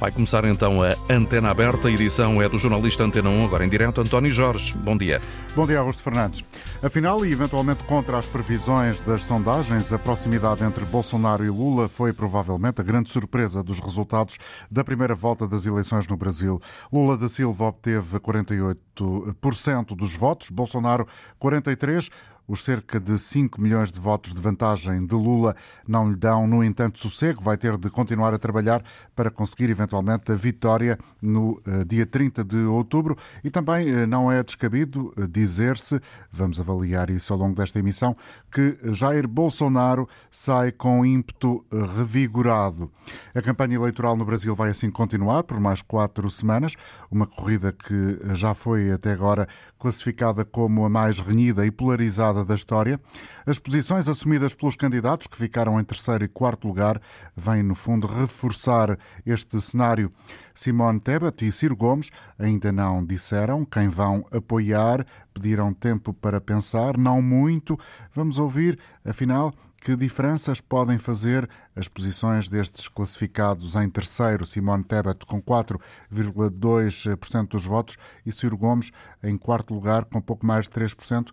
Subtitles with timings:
[0.00, 1.88] Vai começar então a Antena Aberta.
[1.88, 4.74] A edição é do jornalista Antena 1, agora em direto, António Jorge.
[4.78, 5.20] Bom dia.
[5.54, 6.42] Bom dia, Augusto Fernandes.
[6.82, 12.14] Afinal, e eventualmente contra as previsões das sondagens, a proximidade entre Bolsonaro e Lula foi
[12.14, 14.38] provavelmente a grande surpresa dos resultados
[14.70, 16.58] da primeira volta das eleições no Brasil.
[16.90, 21.06] Lula da Silva obteve 48% dos votos, Bolsonaro
[21.38, 22.08] 43%.
[22.50, 25.54] Os cerca de 5 milhões de votos de vantagem de Lula
[25.86, 27.44] não lhe dão, no entanto, sossego.
[27.44, 28.82] Vai ter de continuar a trabalhar
[29.14, 33.16] para conseguir eventualmente a vitória no uh, dia 30 de outubro.
[33.44, 36.00] E também uh, não é descabido uh, dizer-se,
[36.32, 38.16] vamos avaliar isso ao longo desta emissão,
[38.50, 41.64] que Jair Bolsonaro sai com ímpeto
[41.96, 42.90] revigorado.
[43.32, 46.74] A campanha eleitoral no Brasil vai assim continuar por mais quatro semanas,
[47.12, 49.46] uma corrida que já foi até agora
[49.78, 53.00] classificada como a mais renhida e polarizada da história.
[53.46, 57.00] As posições assumidas pelos candidatos, que ficaram em terceiro e quarto lugar,
[57.36, 60.12] vêm, no fundo, reforçar este cenário.
[60.54, 66.98] Simone Tebet e Ciro Gomes ainda não disseram quem vão apoiar, pediram tempo para pensar,
[66.98, 67.78] não muito.
[68.14, 75.24] Vamos ouvir, afinal, que diferenças podem fazer as posições destes classificados em terceiro, Simone Tebet
[75.24, 77.96] com 4,2% dos votos
[78.26, 81.30] e Ciro Gomes em quarto lugar com pouco mais de 3%.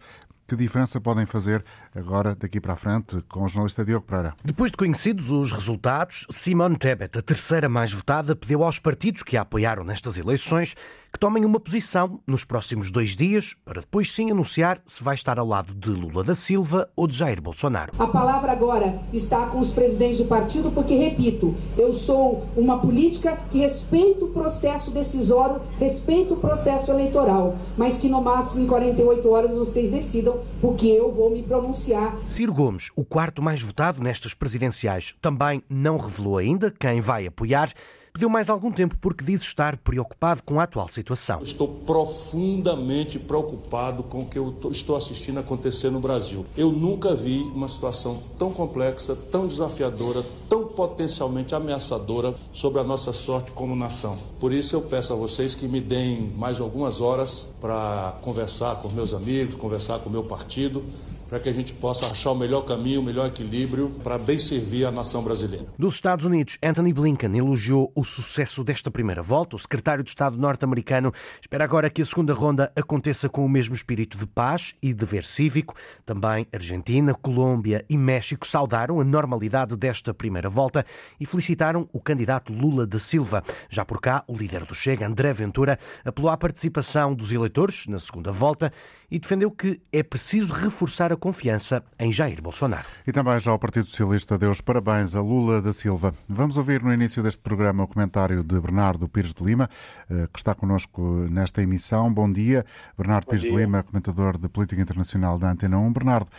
[0.47, 1.63] Que diferença podem fazer
[1.97, 4.35] agora, daqui para a frente, com o jornalista Diogo Pereira?
[4.43, 9.35] Depois de conhecidos os resultados, Simone Tebet, a terceira mais votada, pediu aos partidos que
[9.35, 10.75] a apoiaram nestas eleições
[11.11, 15.39] que tomem uma posição nos próximos dois dias, para depois sim anunciar se vai estar
[15.39, 17.93] ao lado de Lula da Silva ou de Jair Bolsonaro.
[17.97, 23.37] A palavra agora está com os presidentes do partido, porque, repito, eu sou uma política
[23.49, 29.29] que respeito o processo decisório, respeito o processo eleitoral, mas que no máximo em 48
[29.29, 31.86] horas vocês decidam, porque eu vou me pronunciar.
[32.27, 37.73] Ciro Gomes, o quarto mais votado nestas presidenciais, também não revelou ainda quem vai apoiar
[38.17, 41.43] pediu mais algum tempo porque diz estar preocupado com a atual situação.
[41.43, 46.43] Estou profundamente preocupado com o que eu estou assistindo acontecer no Brasil.
[46.57, 53.13] Eu nunca vi uma situação tão complexa, tão desafiadora, tão potencialmente ameaçadora sobre a nossa
[53.13, 54.17] sorte como nação.
[54.39, 58.89] Por isso eu peço a vocês que me deem mais algumas horas para conversar com
[58.89, 60.83] meus amigos, conversar com o meu partido
[61.27, 64.85] para que a gente possa achar o melhor caminho, o melhor equilíbrio para bem servir
[64.85, 65.67] a nação brasileira.
[65.77, 69.55] Dos Estados Unidos, Anthony Blinken elogiou o sucesso desta primeira volta.
[69.55, 71.11] O secretário de Estado norte-americano
[71.41, 75.25] espera agora que a segunda ronda aconteça com o mesmo espírito de paz e dever
[75.25, 75.75] cívico.
[76.05, 80.85] Também Argentina, Colômbia e México saudaram a normalidade desta primeira volta
[81.19, 83.43] e felicitaram o candidato Lula da Silva.
[83.69, 87.99] Já por cá, o líder do Chega, André Ventura, apelou à participação dos eleitores na
[87.99, 88.71] segunda volta
[89.09, 92.85] e defendeu que é preciso reforçar a confiança em Jair Bolsonaro.
[93.05, 96.13] E também já o Partido Socialista deu os parabéns a Lula da Silva.
[96.27, 99.69] Vamos ouvir no início deste programa o comentário de Bernardo Pires de Lima,
[100.09, 102.13] eh, que está connosco nesta emissão.
[102.13, 102.65] Bom dia.
[102.97, 103.51] Bernardo Bom Pires dia.
[103.51, 105.93] de Lima, comentador de Política Internacional da Antena 1.
[105.93, 106.29] Bernardo,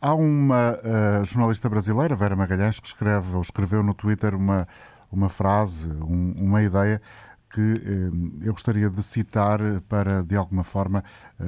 [0.00, 4.68] há uma uh, jornalista brasileira, Vera Magalhães, que escreve ou escreveu no Twitter uma,
[5.10, 7.00] uma frase, um, uma ideia
[7.54, 11.04] que eh, eu gostaria de citar para, de alguma forma,
[11.38, 11.44] eh,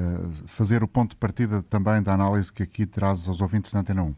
[0.46, 4.04] fazer o ponto de partida também da análise que aqui traz aos ouvintes da Antena
[4.04, 4.14] 1.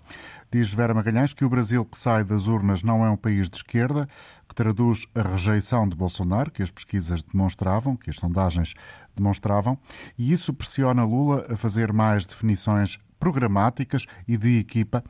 [0.52, 3.56] Diz Vera Magalhães que o Brasil que sai das urnas não é um país de
[3.56, 4.06] esquerda,
[4.46, 8.74] que traduz a rejeição de Bolsonaro, que as pesquisas demonstravam, que as sondagens
[9.16, 9.78] demonstravam,
[10.18, 15.02] e isso pressiona Lula a fazer mais definições programáticas e de equipa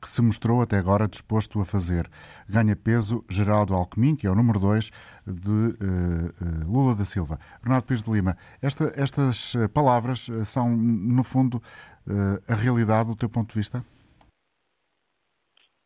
[0.00, 2.08] que se mostrou até agora disposto a fazer.
[2.48, 4.90] Ganha peso Geraldo Alckmin, que é o número 2
[5.26, 7.38] de uh, uh, Lula da Silva.
[7.62, 13.16] Bernardo Pires de Lima, esta, estas eh, palavras são, no fundo, uh, a realidade do
[13.16, 13.82] teu ponto de vista?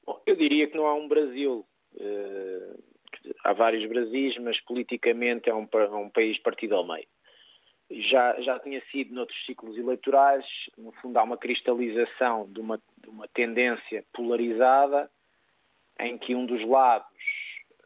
[0.04, 1.64] Bom, eu diria que não há um Brasil.
[3.44, 7.06] há vários Brasis, mas politicamente é um, é um país partido ao meio
[7.90, 10.44] já, já tinha sido noutros ciclos eleitorais,
[10.76, 15.10] no fundo há uma cristalização de uma, de uma tendência polarizada
[15.98, 17.08] em que um dos lados,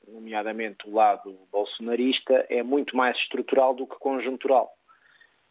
[0.07, 4.71] nomeadamente o lado bolsonarista, é muito mais estrutural do que conjuntural.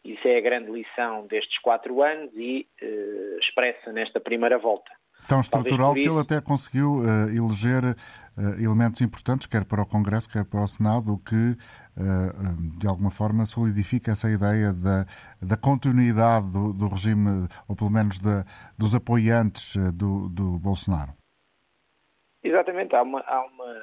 [0.04, 4.90] Isso é a grande lição destes quatro anos e uh, expressa nesta primeira volta.
[5.28, 7.96] Tão estrutural que ele até conseguiu uh, eleger
[8.58, 13.44] elementos importantes, quer para o Congresso, quer para o Senado, que uh, de alguma forma
[13.44, 15.06] solidifica essa ideia da,
[15.40, 18.18] da continuidade do, do regime, ou pelo menos
[18.78, 21.12] dos apoiantes do, do, Bolsonaro.
[22.42, 23.82] Exatamente, há uma, há, uma,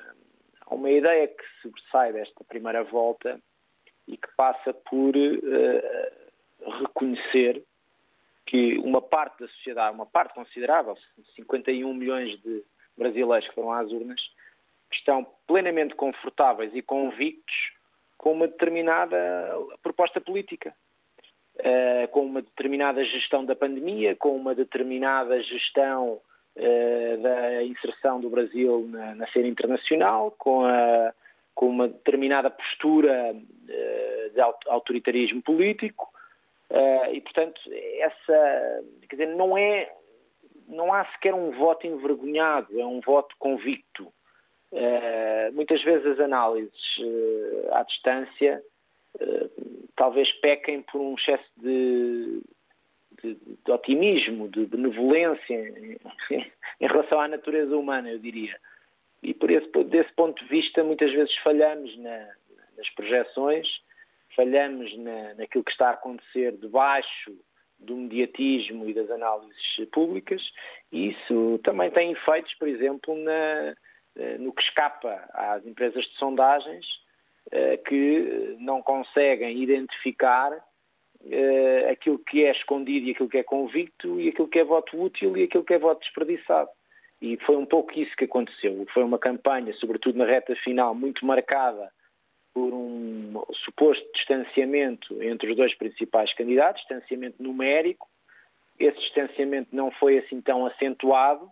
[0.65, 3.39] há uma ideia que sobressai desta primeira volta
[4.07, 5.13] e que passa por
[6.81, 7.63] reconhecer
[8.49, 10.97] que uma parte da sociedade, uma parte considerável,
[11.35, 12.63] 51 milhões de
[12.99, 14.21] brasileiros que foram às urnas,
[14.91, 17.55] que estão plenamente confortáveis e convictos
[18.19, 19.17] com uma determinada
[19.81, 20.75] proposta política,
[21.59, 26.19] uh, com uma determinada gestão da pandemia, com uma determinada gestão
[26.55, 31.13] uh, da inserção do Brasil na, na cena internacional, com, a,
[31.55, 36.09] com uma determinada postura uh, de autoritarismo político.
[37.13, 37.59] e, portanto,
[37.99, 39.89] essa, quer dizer, não é,
[40.69, 44.13] não há sequer um voto envergonhado, é um voto convicto.
[44.71, 48.63] Uh, muitas vezes as análises uh, à distância
[49.15, 52.41] uh, talvez pequem por um excesso de,
[53.23, 53.35] de,
[53.65, 55.97] de otimismo, de benevolência em,
[56.79, 58.55] em, relação à natureza humana, eu diria.
[59.23, 62.29] E por esse, desse ponto de vista, muitas vezes falhamos na,
[62.77, 63.67] nas projeções,
[64.35, 67.35] falhamos na, naquilo que está a acontecer debaixo
[67.79, 69.55] do mediatismo e das análises
[69.91, 70.41] públicas,
[70.91, 73.75] isso também tem efeitos, por exemplo, na
[74.19, 76.85] eh, no que escapa às empresas de sondagens
[77.51, 80.51] eh, que não conseguem identificar
[81.29, 85.01] eh, aquilo que é escondido e aquilo que é convicto e aquilo que é voto
[85.01, 86.69] útil e aquilo que é voto desperdiçado.
[87.21, 88.85] E foi um pouco isso que aconteceu.
[88.93, 91.89] Foi uma campanha, sobretudo na reta final, muito marcada
[92.59, 98.05] por um suposto distanciamento entre os dois principais candidatos, distanciamento numérico.
[98.77, 101.49] Esse distanciamento não foi assim tão acentuado,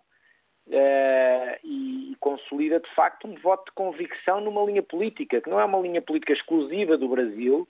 [0.69, 5.63] Uh, e, consolida de facto um voto de convicção numa linha política, que não é
[5.63, 7.65] uma linha política exclusiva do Brasil,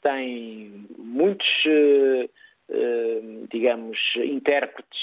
[0.00, 2.30] tem muitos, uh,
[2.70, 5.00] uh, digamos, intérpretes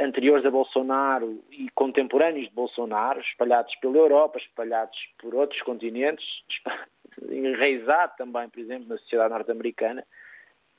[0.00, 6.24] anteriores a Bolsonaro e contemporâneos de Bolsonaro, espalhados pela Europa, espalhados por outros continentes,
[7.30, 10.04] enraizado também, por exemplo, na sociedade norte-americana,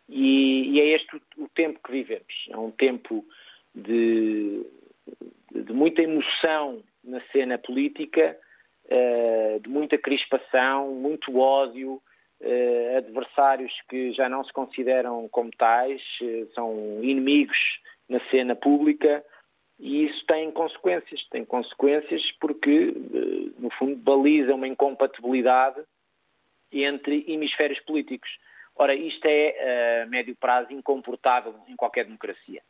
[0.10, 2.48] e, e, é este o, o tempo que vivemos.
[2.50, 3.24] É um tempo
[3.74, 4.66] de
[5.54, 8.38] de muita emoção na cena política,
[8.90, 12.02] eh, de muita crispação, muito ódio,
[12.40, 17.58] eh, adversários que já não se consideram como tais, eh, são inimigos
[18.12, 19.24] na cena pública
[19.80, 21.26] e isso tem consequências.
[21.30, 22.94] Tem consequências porque,
[23.58, 25.82] no fundo, baliza uma incompatibilidade
[26.72, 28.30] entre hemisférios políticos.
[28.76, 32.62] Ora, isto é, a médio prazo, incomportável em qualquer democracia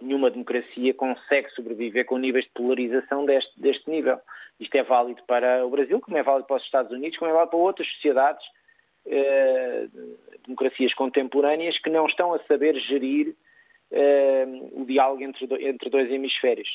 [0.00, 4.20] nenhuma democracia consegue sobreviver com níveis de polarização deste, deste nível.
[4.58, 7.34] Isto é válido para o Brasil, como é válido para os Estados Unidos, como é
[7.34, 8.44] válido para outras sociedades,
[9.06, 9.88] eh,
[10.44, 13.34] democracias contemporâneas, que não estão a saber gerir
[13.92, 16.68] eh, o diálogo entre, do, entre dois hemisférios.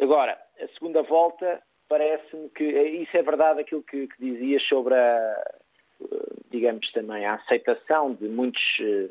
[0.00, 5.54] Agora, a segunda volta, parece-me que isso é verdade aquilo que, que dizias sobre a,
[6.50, 9.10] digamos também, a aceitação de muitos eh,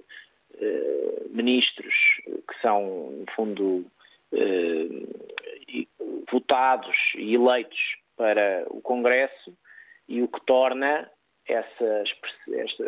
[0.60, 1.94] eh, ministros
[2.26, 3.86] que são, no fundo,
[4.32, 5.86] eh,
[6.32, 7.80] votados e eleitos
[8.16, 9.56] para o Congresso
[10.08, 11.10] e o que torna
[11.48, 12.04] essa,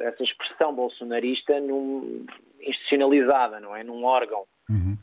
[0.01, 2.25] essa expressão bolsonarista num,
[2.61, 3.83] institucionalizada, não é?
[3.83, 4.45] Num órgão.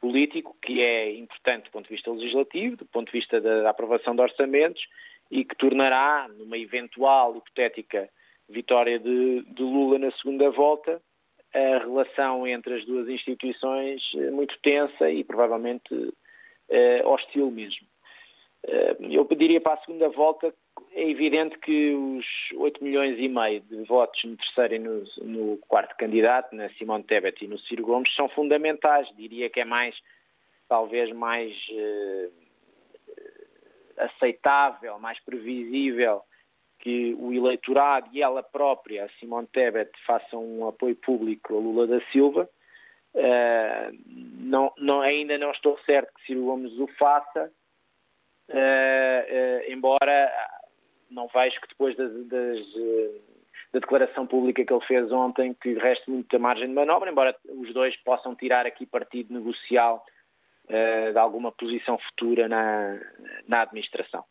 [0.02, 4.16] Político que é importante do ponto de vista legislativo, do ponto de vista da, aprovação
[4.16, 4.82] de orçamentos
[5.30, 8.10] e que tornará, numa eventual hipotética
[8.48, 11.00] vitória de, de Lula na segunda volta,
[11.54, 17.86] a relação entre as duas instituições eh, muito tensa e provavelmente uh, hostil mesmo.
[18.64, 20.54] Uh, eu pediria para a segunda volta,
[20.92, 25.56] é evidente que os 8 milhões e meio de votos no terceiro e no, no
[25.68, 29.08] quarto candidato, na Simone Tebet e no Ciro Gomes, são fundamentais.
[29.16, 29.96] Diria que é mais,
[30.68, 32.32] talvez mais uh,
[33.98, 36.22] aceitável, mais previsível
[36.78, 42.00] que o eleitorado e ela própria, Simone Tebet, façam um apoio público a Lula da
[42.10, 42.48] Silva.
[43.14, 43.98] Uh,
[44.40, 47.52] não, não, ainda não estou certo que Ciro Gomes o faça,
[49.68, 50.32] embora
[51.10, 52.58] não vejo que depois das, das,
[53.72, 57.72] da declaração pública que ele fez ontem que reste muita margem de manobra, embora os
[57.72, 60.04] dois possam tirar aqui partido negocial
[60.68, 62.98] de alguma posição futura na,
[63.46, 64.24] na administração.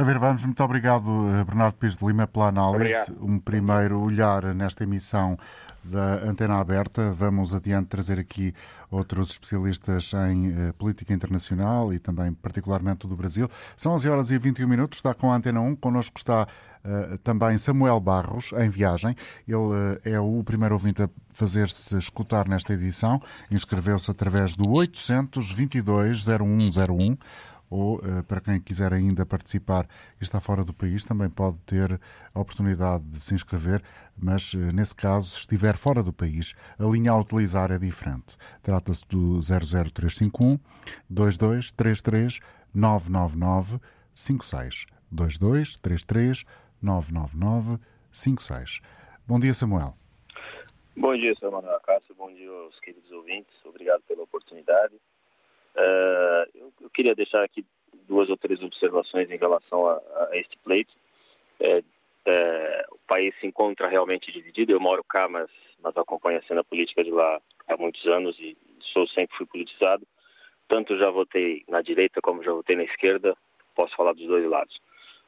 [0.00, 2.94] A ver, vamos, muito obrigado, eh, Bernardo Pires de Lima, pela análise.
[2.94, 3.16] Obrigado.
[3.20, 5.36] Um primeiro olhar nesta emissão
[5.82, 7.12] da Antena Aberta.
[7.12, 8.54] Vamos adiante trazer aqui
[8.92, 13.48] outros especialistas em eh, política internacional e também particularmente do Brasil.
[13.76, 15.74] São 11 horas e 21 minutos, está com a Antena 1.
[15.74, 19.16] Connosco está uh, também Samuel Barros, em viagem.
[19.48, 23.20] Ele é o primeiro ouvinte a fazer-se escutar nesta edição.
[23.50, 27.18] Inscreveu-se através do 822 0101
[27.70, 29.86] ou uh, para quem quiser ainda participar
[30.20, 32.00] e está fora do país, também pode ter
[32.34, 33.82] a oportunidade de se inscrever,
[34.16, 38.36] mas uh, nesse caso, se estiver fora do país, a linha a utilizar é diferente.
[38.62, 40.58] Trata-se do 00351
[41.08, 42.40] 2233
[42.74, 43.78] 999
[44.14, 44.86] 56.
[45.10, 46.44] 22 33
[46.82, 47.78] 999
[48.12, 48.80] 56.
[49.26, 49.94] Bom dia, Samuel.
[50.96, 51.52] Bom dia, Sr.
[51.52, 52.12] Manuel Cássio.
[52.16, 53.54] Bom dia aos queridos ouvintes.
[53.64, 54.96] Obrigado pela oportunidade.
[55.76, 57.64] Uh, eu, queria deixar aqui
[58.06, 60.92] duas ou três observações em relação a, a este pleito.
[61.60, 61.82] É,
[62.26, 64.72] é, o país se encontra realmente dividido.
[64.72, 65.50] Eu moro cá, mas,
[65.82, 68.56] mas acompanho a cena política de lá há muitos anos e
[68.92, 70.06] sou sempre fui politizado.
[70.68, 73.36] Tanto já votei na direita como já votei na esquerda.
[73.74, 74.78] Posso falar dos dois lados.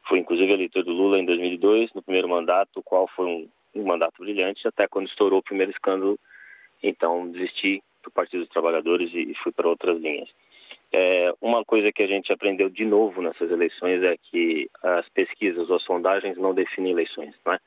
[0.08, 3.84] Fui inclusive eleitor do Lula em 2002, no primeiro mandato, o qual foi um, um
[3.84, 6.18] mandato brilhante, até quando estourou o primeiro escândalo.
[6.82, 10.28] Então desisti do Partido dos Trabalhadores e, e fui para outras linhas.
[10.92, 15.70] É, uma coisa que a gente aprendeu de novo nessas eleições é que as pesquisas
[15.70, 17.58] ou sondagens não definem eleições, né?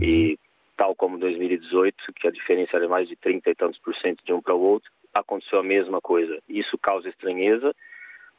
[0.00, 0.38] E
[0.76, 4.32] tal como 2018, que a diferença era mais de 30 e tantos por cento de
[4.32, 6.38] um para o outro, aconteceu a mesma coisa.
[6.48, 7.74] Isso causa estranheza,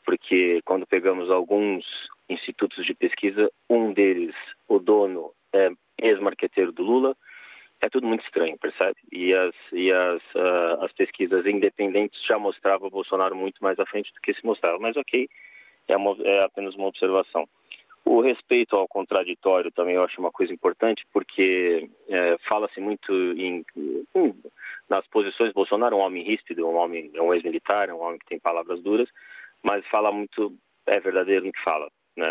[0.06, 1.86] porque quando pegamos alguns
[2.30, 4.36] institutos de pesquisa, um deles,
[4.68, 5.70] o dono, é
[6.02, 7.16] ex-marqueteiro do Lula,
[7.82, 8.96] é tudo muito estranho, percebe?
[9.12, 14.14] E as, e as, uh, as pesquisas independentes já mostravam Bolsonaro muito mais à frente
[14.14, 14.78] do que se mostrava.
[14.80, 15.28] Mas ok,
[15.88, 17.48] é, uma, é apenas uma observação.
[18.06, 23.66] O respeito ao contraditório também eu acho uma coisa importante, porque é, fala-se muito em,
[24.16, 24.36] em,
[24.90, 25.54] nas posições.
[25.54, 28.40] Bolsonaro é um homem ríspido, um homem, é um ex-militar, é um homem que tem
[28.40, 29.10] palavras duras,
[29.64, 30.54] mas fala muito,
[30.88, 32.28] é verdadeiro no que fala, né?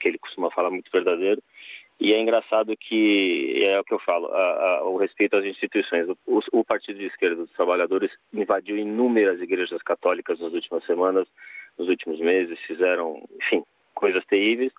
[0.00, 1.42] Que ele costuma falar muito verdadeiro.
[2.00, 6.08] E é engraçado que é o que eu falo, a, a, o respeito às instituições.
[6.26, 11.28] O, o, Partido de Esquerda dos Trabalhadores invadiu inúmeras igrejas católicas nas últimas semanas,
[11.78, 13.62] nos últimos meses, fizeram, enfim,
[13.94, 14.72] coisas terríveis,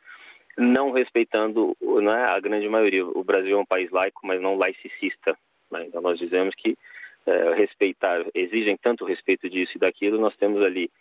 [0.57, 3.05] não respeitando né, a grande maioria.
[3.05, 5.37] O Brasil é um país laico, mas não laicista.
[5.71, 5.85] Né?
[5.87, 6.77] Então nós dizemos que
[7.25, 10.91] é, respeitar, exigem tanto respeito disso e daquilo, nós temos ali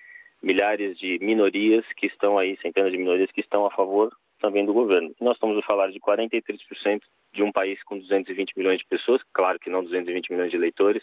[0.41, 4.13] milhares de minorias que estão aí, centenas de minorias que estão a favor
[4.45, 5.11] também do governo.
[5.19, 7.01] Nós estamos a falar de 43%
[7.33, 11.03] de um país com 220 milhões de pessoas, claro que não 220 milhões de eleitores,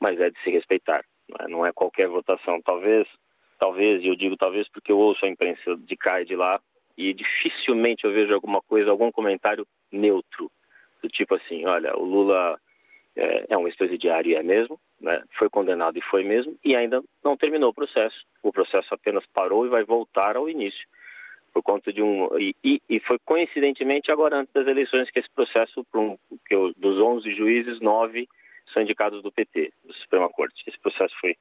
[0.00, 1.04] mas é de se respeitar.
[1.28, 2.62] Não é, não é qualquer votação.
[2.62, 3.06] Talvez,
[3.58, 6.58] talvez, e eu digo talvez porque eu ouço a imprensa de cá e de lá,
[6.96, 10.50] e dificilmente eu vejo alguma coisa, algum comentário neutro,
[11.02, 12.58] do tipo assim, olha, o Lula
[13.14, 15.22] é, é um ex-presidiário e é mesmo, né?
[15.36, 18.24] foi condenado e foi mesmo, e ainda não terminou o processo.
[18.42, 20.86] O processo apenas parou e vai voltar ao início
[21.54, 25.86] por conta de um e, e, foi coincidentemente agora antes das eleições que esse processo
[26.46, 28.28] que eu, dos 11 juízes nove
[28.72, 30.64] são indicados do PT do Suprema Corte.
[30.66, 31.36] Esse processo foi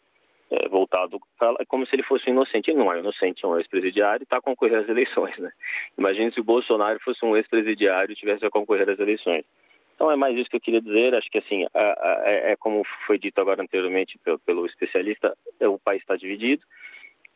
[0.52, 1.20] é, voltado
[1.60, 2.70] é como se ele fosse inocente.
[2.70, 5.52] Ele não é inocente é um ex-presidiário e está a concorrer às eleições né?
[5.98, 9.44] Imagine se o Bolsonaro fosse um ex-presidiário e tivesse a concorrer às eleições.
[9.96, 11.16] Então é mais isso que eu queria dizer.
[11.16, 15.80] Acho que assim é, é, como foi dito agora anteriormente pelo, pelo especialista é, o
[15.80, 16.64] país está dividido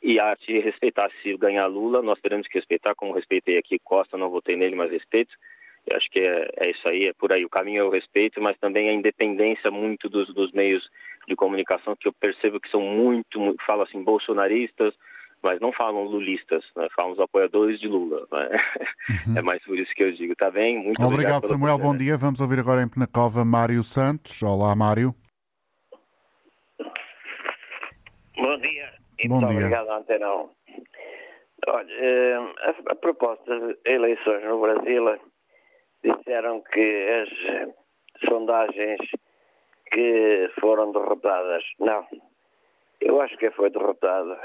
[0.02, 1.10] e a de respeitar.
[1.22, 4.92] Se ganhar Lula, nós teremos que respeitar, como respeitei aqui Costa, não votei nele, mas
[4.92, 5.34] respeito.
[5.86, 7.46] Eu acho que é, é, isso aí, é por aí.
[7.46, 10.84] O caminho é o respeito, mas também a independência muito dos, dos meios
[11.28, 14.94] de comunicação, que eu percebo que são muito, muito falam assim, bolsonaristas,
[15.42, 16.88] mas não falam lulistas, né?
[16.96, 18.28] falam os apoiadores de Lula.
[18.32, 18.50] Né?
[19.28, 19.38] Uhum.
[19.38, 20.76] É mais por isso que eu digo, tá bem?
[20.76, 21.78] Muito obrigado, obrigado Samuel.
[21.78, 22.18] Bom dia.
[22.18, 24.42] Vamos ouvir agora em Penacova Mário Santos.
[24.42, 25.14] Olá, Mário.
[28.36, 28.97] Bom dia.
[29.20, 29.58] E Bom muito dia.
[29.58, 30.50] obrigado, Antenão.
[31.68, 35.20] Olha, eh, a, a proposta de eleições no Brasil
[36.04, 39.00] disseram que as sondagens
[39.92, 41.64] que foram derrotadas.
[41.80, 42.06] Não.
[43.02, 44.38] Eu acho que foi derrotado.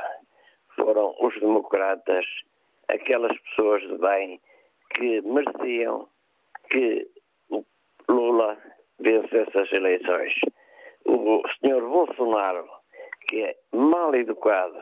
[0.76, 2.25] Foram os democratas,
[2.88, 4.41] aquelas pessoas de bem
[4.95, 6.09] que mereciam
[6.71, 7.07] que
[7.50, 7.62] o
[8.09, 8.57] Lula
[8.99, 10.33] vencesse as eleições.
[11.05, 12.67] O senhor Bolsonaro
[13.33, 14.79] que é mal educado,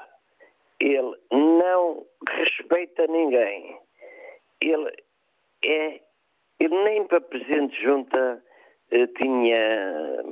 [0.81, 3.79] ele não respeita ninguém,
[4.61, 4.91] ele
[5.65, 6.01] é.
[6.59, 8.45] Ele nem para presidente de junta
[8.91, 10.23] eh, tinha,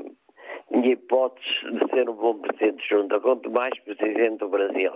[0.71, 4.93] tinha hipótese de ser um bom presidente de junta, quanto mais presidente do Brasil.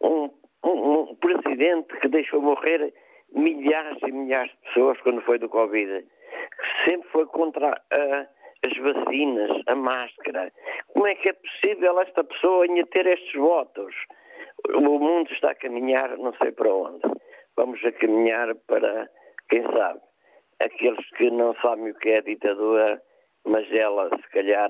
[0.00, 0.28] Um,
[0.64, 2.92] um, um presidente que deixou morrer
[3.32, 8.26] milhares e milhares de pessoas quando foi do Covid, que sempre foi contra a
[8.64, 10.52] as vacinas, a máscara.
[10.88, 13.94] Como é que é possível esta pessoa ainda ter estes votos?
[14.74, 17.02] O mundo está a caminhar não sei para onde.
[17.56, 19.08] Vamos a caminhar para,
[19.48, 20.00] quem sabe,
[20.60, 23.02] aqueles que não sabem o que é a ditadura,
[23.44, 24.68] mas ela, se calhar,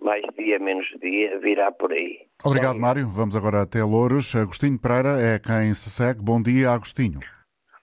[0.00, 2.26] mais dia, menos dia, virá por aí.
[2.44, 3.08] Obrigado, Mário.
[3.08, 4.34] Vamos agora até Louros.
[4.34, 6.22] Agostinho Pereira é quem se segue.
[6.22, 7.20] Bom dia, Agostinho.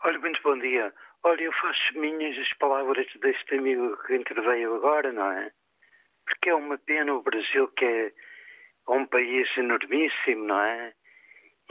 [0.03, 0.91] Olha, muito bom dia.
[1.23, 5.51] Olha, eu faço minhas as palavras deste amigo que interveio agora, não é?
[6.25, 8.11] Porque é uma pena o Brasil, que é
[8.87, 10.93] um país enormíssimo, não é?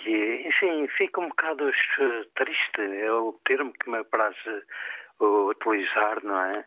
[0.02, 4.36] que, enfim, fica um bocado uh, triste, é o termo que me apraz
[5.20, 6.64] uh, utilizar, não é?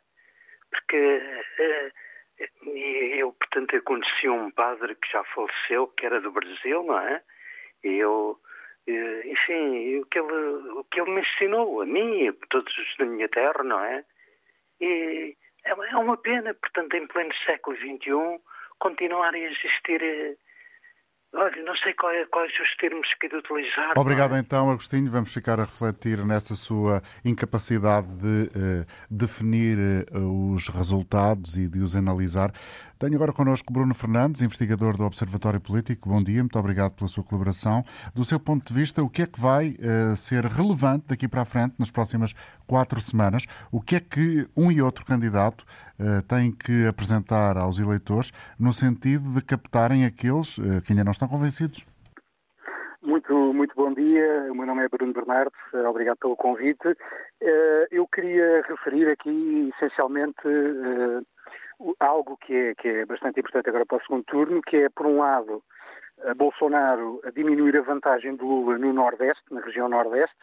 [0.69, 1.21] Porque
[1.59, 1.91] uh,
[2.65, 7.21] eu, portanto, eu conheci um padre que já faleceu, que era do Brasil, não é?
[7.83, 8.37] E eu,
[8.87, 10.33] enfim, o que, ele,
[10.71, 13.79] o que ele me ensinou, a mim e a todos os da minha terra, não
[13.79, 14.03] é?
[14.81, 15.35] E
[15.65, 18.41] é, é uma pena, portanto, em pleno século XXI,
[18.79, 20.37] continuarem a existir
[21.35, 23.97] Olha, não sei qual é, quais os termos que de utilizar.
[23.97, 24.39] Obrigado é?
[24.39, 25.09] então, Agostinho.
[25.09, 31.79] Vamos ficar a refletir nessa sua incapacidade de uh, definir uh, os resultados e de
[31.79, 32.53] os analisar.
[33.03, 36.07] Tenho agora connosco Bruno Fernandes, investigador do Observatório Político.
[36.07, 37.83] Bom dia, muito obrigado pela sua colaboração.
[38.15, 41.41] Do seu ponto de vista, o que é que vai uh, ser relevante daqui para
[41.41, 42.31] a frente, nas próximas
[42.65, 43.45] quatro semanas?
[43.73, 45.65] O que é que um e outro candidato
[45.99, 51.11] uh, têm que apresentar aos eleitores no sentido de captarem aqueles uh, que ainda não
[51.11, 51.85] estão convencidos?
[53.01, 54.49] Muito, muito bom dia.
[54.49, 55.51] O meu nome é Bruno Bernardo.
[55.89, 56.95] Obrigado pelo convite.
[57.91, 60.41] Eu queria referir aqui, essencialmente,
[61.99, 65.05] algo que é, que é bastante importante agora para o segundo turno, que é, por
[65.05, 65.63] um lado,
[66.35, 70.35] Bolsonaro a diminuir a vantagem de Lula no Nordeste, na região Nordeste.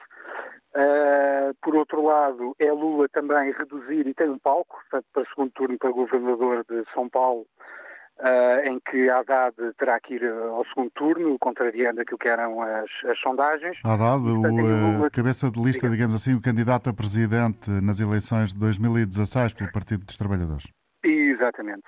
[0.72, 5.26] Uh, por outro lado, é Lula também reduzir, e tem um palco, portanto, para o
[5.26, 7.44] segundo turno para governador de São Paulo,
[8.20, 12.90] uh, em que Haddad terá que ir ao segundo turno, contrariando aquilo que eram as,
[13.04, 13.78] as sondagens.
[13.84, 15.10] Haddad, portanto, o Lula...
[15.10, 20.04] cabeça de lista, digamos assim, o candidato a presidente nas eleições de 2016 pelo Partido
[20.04, 20.70] dos Trabalhadores.
[21.02, 21.84] Exatamente.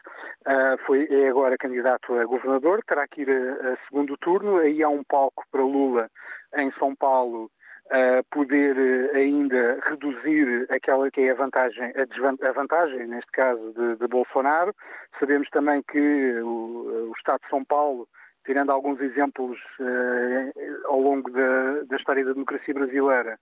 [0.47, 4.83] Uh, foi, é agora candidato a governador, terá que ir a, a, segundo turno, aí
[4.83, 6.11] há um palco para Lula
[6.57, 7.51] em São Paulo
[7.87, 13.73] uh, poder uh, ainda reduzir aquela que é a vantagem, a, a vantagem neste caso,
[13.75, 14.75] de, de, Bolsonaro.
[15.21, 18.09] Sabemos também que o, o Estado de São Paulo
[18.45, 23.39] tirando alguns exemplos uh, ao longo da, da, história da democracia brasileira,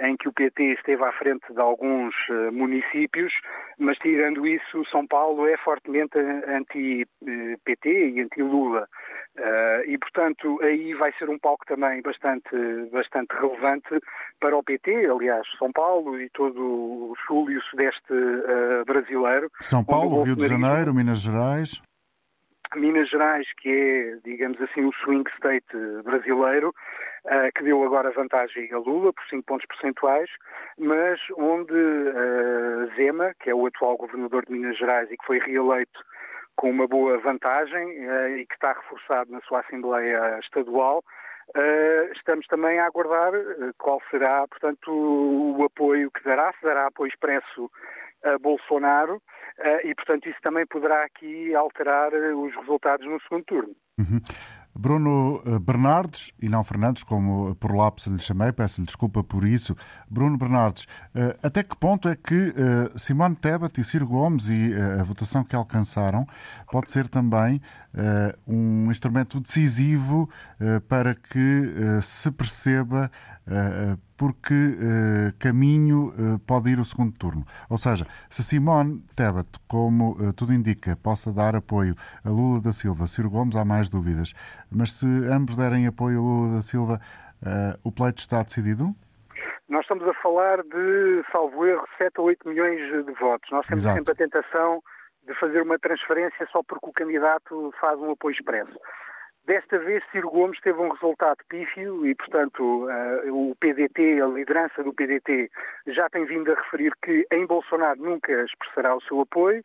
[0.00, 3.32] em que o PT esteve à frente de alguns uh, municípios,
[3.78, 8.88] mas tirando isso, São Paulo é fortemente anti-PT e anti-Lula.
[9.38, 12.48] Uh, e, portanto, aí vai ser um palco também bastante,
[12.90, 14.00] bastante relevante
[14.40, 18.12] para o PT, aliás, São Paulo e todo o sul e o sudeste
[18.84, 19.48] brasileiro.
[19.60, 21.80] São Paulo, Rio de Janeiro, Minas Gerais.
[22.76, 26.74] Minas Gerais, que é, digamos assim, o swing state brasileiro,
[27.24, 30.30] uh, que deu agora vantagem a Lula por 5 pontos percentuais,
[30.78, 35.38] mas onde uh, Zema, que é o atual governador de Minas Gerais e que foi
[35.38, 36.04] reeleito
[36.56, 41.02] com uma boa vantagem uh, e que está reforçado na sua Assembleia Estadual,
[41.56, 43.32] Uh, estamos também a aguardar
[43.78, 47.70] qual será, portanto, o, o, apoio que dará, se dará apoio expresso
[48.40, 53.76] Bolsonaro uh, e, portanto, isso também poderá aqui alterar os resultados no segundo turno.
[53.98, 54.20] Uhum.
[54.78, 59.76] Bruno eh, Bernardes, e não Fernandes, como por lápis lhe chamei, peço-lhe desculpa por isso.
[60.08, 64.72] Bruno Bernardes, eh, até que ponto é que eh, Simone Tebet e Ciro Gomes e
[64.74, 66.24] a votação que alcançaram
[66.70, 67.60] pode ser também
[68.46, 70.28] um instrumento decisivo
[70.88, 73.10] para que se perceba
[74.18, 74.76] por que
[75.38, 76.12] caminho
[76.46, 77.46] pode ir o segundo turno?
[77.70, 83.06] Ou seja, se Simone Tebet, como tudo indica, possa dar apoio a Lula da Silva,
[83.06, 84.34] Ciro Gomes, há mais dúvidas.
[84.70, 87.00] Mas se ambos derem apoio a Lula da Silva,
[87.42, 88.94] uh, o pleito está decidido?
[89.68, 93.50] Nós estamos a falar de, salvo erro, 7 ou 8 milhões de votos.
[93.50, 93.96] Nós temos Exato.
[93.96, 94.82] sempre a tentação
[95.26, 98.78] de fazer uma transferência só porque o candidato faz um apoio expresso.
[99.48, 104.84] Desta vez, Ciro Gomes teve um resultado pífio e, portanto, uh, o PDT, a liderança
[104.84, 105.50] do PDT,
[105.86, 109.62] já tem vindo a referir que em Bolsonaro nunca expressará o seu apoio.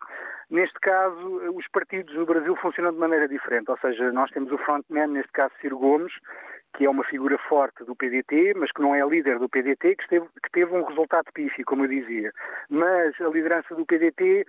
[0.49, 4.57] Neste caso, os partidos no Brasil funcionam de maneira diferente, ou seja, nós temos o
[4.57, 6.13] frontman, neste caso Ciro Gomes,
[6.77, 10.03] que é uma figura forte do PDT, mas que não é líder do PDT, que,
[10.03, 12.31] esteve, que teve um resultado pífio, como eu dizia.
[12.69, 14.45] Mas a liderança do PDT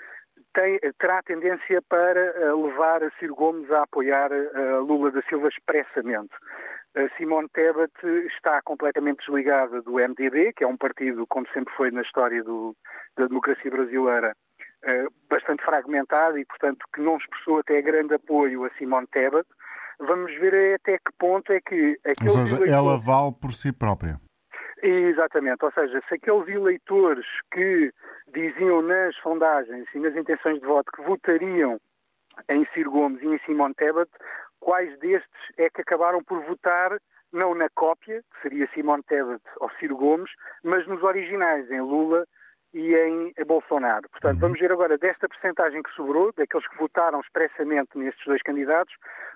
[0.54, 5.48] tem, terá tendência para uh, levar a Ciro Gomes a apoiar uh, Lula da Silva
[5.48, 6.32] expressamente.
[6.96, 7.92] Uh, Simone Tebet
[8.34, 12.74] está completamente desligada do MDB, que é um partido, como sempre foi na história do,
[13.16, 14.34] da democracia brasileira,
[15.30, 19.48] bastante fragmentado e, portanto, que não expressou até grande apoio a Simone Tebet.
[19.98, 21.98] Vamos ver até que ponto é que...
[22.22, 24.20] Ou seja, ela vale por si própria.
[24.86, 27.90] Exatamente, ou seja, se aqueles eleitores que
[28.34, 31.80] diziam nas sondagens e nas intenções de voto que votariam
[32.50, 34.10] em Ciro Gomes e em Simone Tebet,
[34.60, 36.98] quais destes é que acabaram por votar
[37.32, 40.30] não na cópia, que seria Simone Tebet ou Ciro Gomes,
[40.62, 42.26] mas nos originais, em Lula
[42.74, 44.06] e em Bolsonaro.
[44.10, 48.94] Portanto, vamos ver agora desta percentagem que sobrou, daqueles que votaram expressamente nestes dois candidatos,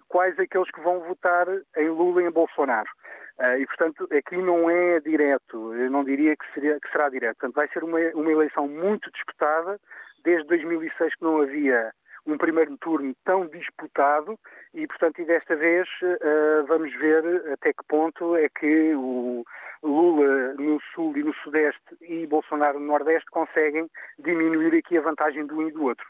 [0.08, 1.46] quais aqueles que vão votar
[1.78, 2.90] em Lula e em Bolsonaro.
[3.38, 7.36] Uh, e, portanto, aqui não é direto, eu não diria que, seria, que será direto.
[7.38, 9.78] Portanto, vai ser uma, uma eleição muito disputada.
[10.24, 11.92] Desde 2006 que não havia
[12.26, 14.38] um primeiro turno tão disputado
[14.74, 19.44] e, portanto, e desta vez uh, vamos ver até que ponto é que o
[19.82, 25.46] Lula no Sul e no Sudeste e Bolsonaro no Nordeste conseguem diminuir aqui a vantagem
[25.46, 26.04] de um e do outro.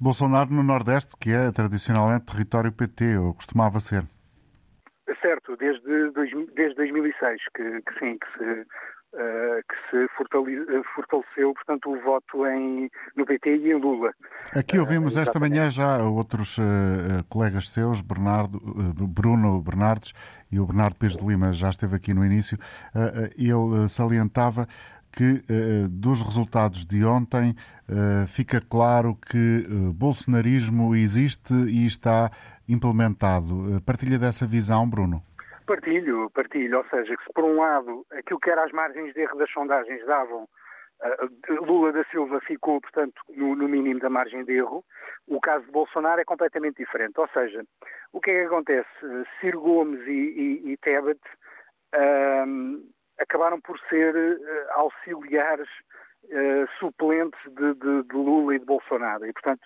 [0.00, 4.04] Bolsonaro no Nordeste, que é tradicionalmente território PT, ou costumava ser.
[5.20, 6.10] Certo, desde,
[6.54, 8.66] desde 2006 que, que sim, que se
[9.12, 14.12] Uh, que se eh, fortaleceu, portanto, o voto em, no PT e em Lula.
[14.54, 18.60] Aqui ouvimos uh, esta manhã já outros uh, colegas seus, Bernardo,
[19.08, 20.12] Bruno Bernardes
[20.52, 22.56] e o Bernardo Pires de Lima já esteve aqui no início,
[23.36, 24.68] ele salientava
[25.10, 25.42] que
[25.90, 27.56] dos resultados de ontem
[28.28, 32.30] fica claro que bolsonarismo existe e está
[32.70, 33.80] implementado.
[33.84, 35.22] Partilha dessa visão, Bruno?
[35.66, 36.78] Partilho, partilho.
[36.78, 39.50] Ou seja, que se por um lado aquilo que era as margens de erro das
[39.50, 44.84] sondagens davam, uh, Lula da Silva ficou, portanto, no, no, mínimo da margem de erro,
[45.26, 47.18] o caso de Bolsonaro é completamente diferente.
[47.18, 47.64] Ou seja,
[48.12, 48.88] o que é que acontece?
[49.40, 51.20] Ciro Gomes e, e, e Tebet
[51.94, 54.14] uh, acabaram por ser
[56.24, 59.26] uh, auxiliares suplentes de, de, de, Lula e de Bolsonaro.
[59.26, 59.60] E, portanto,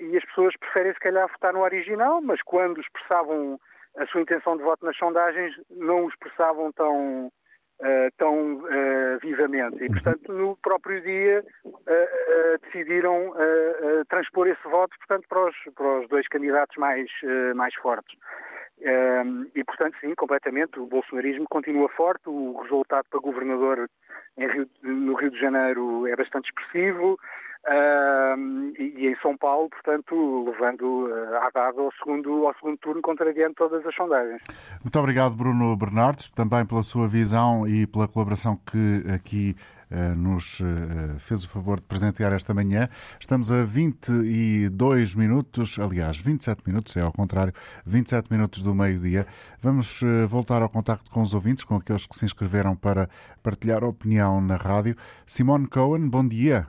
[0.00, 3.58] e as pessoas preferem, se calhar, votar no original, mas quando expressavam
[3.96, 9.82] a sua intenção de voto nas sondagens não o expressavam tão, uh, tão uh, vivamente.
[9.82, 13.32] E, portanto, no próprio dia uh, decidiram
[14.08, 17.10] transpor esse voto, portanto, para os, para os dois candidatos mais,
[17.54, 18.16] mais fortes.
[19.54, 23.88] E, portanto, sim, completamente, o bolsonarismo continua forte, o resultado para governador
[24.38, 27.18] Rio, no Rio de Janeiro é bastante expressivo,
[27.68, 33.54] Uh, e, em São Paulo, portanto, levando uh, Haddad ao segundo, ao segundo turno, contrariando
[33.54, 34.40] todas as sondagens.
[34.82, 39.54] Muito obrigado, Bruno Bernardes, também pela sua visão e pela colaboração que aqui
[40.16, 42.88] nos uh, fez o favor de presentear esta manhã.
[43.18, 47.52] Estamos a 22 minutos, aliás, 27 minutos, é ao contrário,
[47.84, 49.26] 27 minutos do meio-dia.
[49.60, 53.08] Vamos uh, voltar ao contacto com os ouvintes, com aqueles que se inscreveram para
[53.42, 54.96] partilhar opinião na rádio.
[55.26, 56.68] Simone Cohen, bom dia.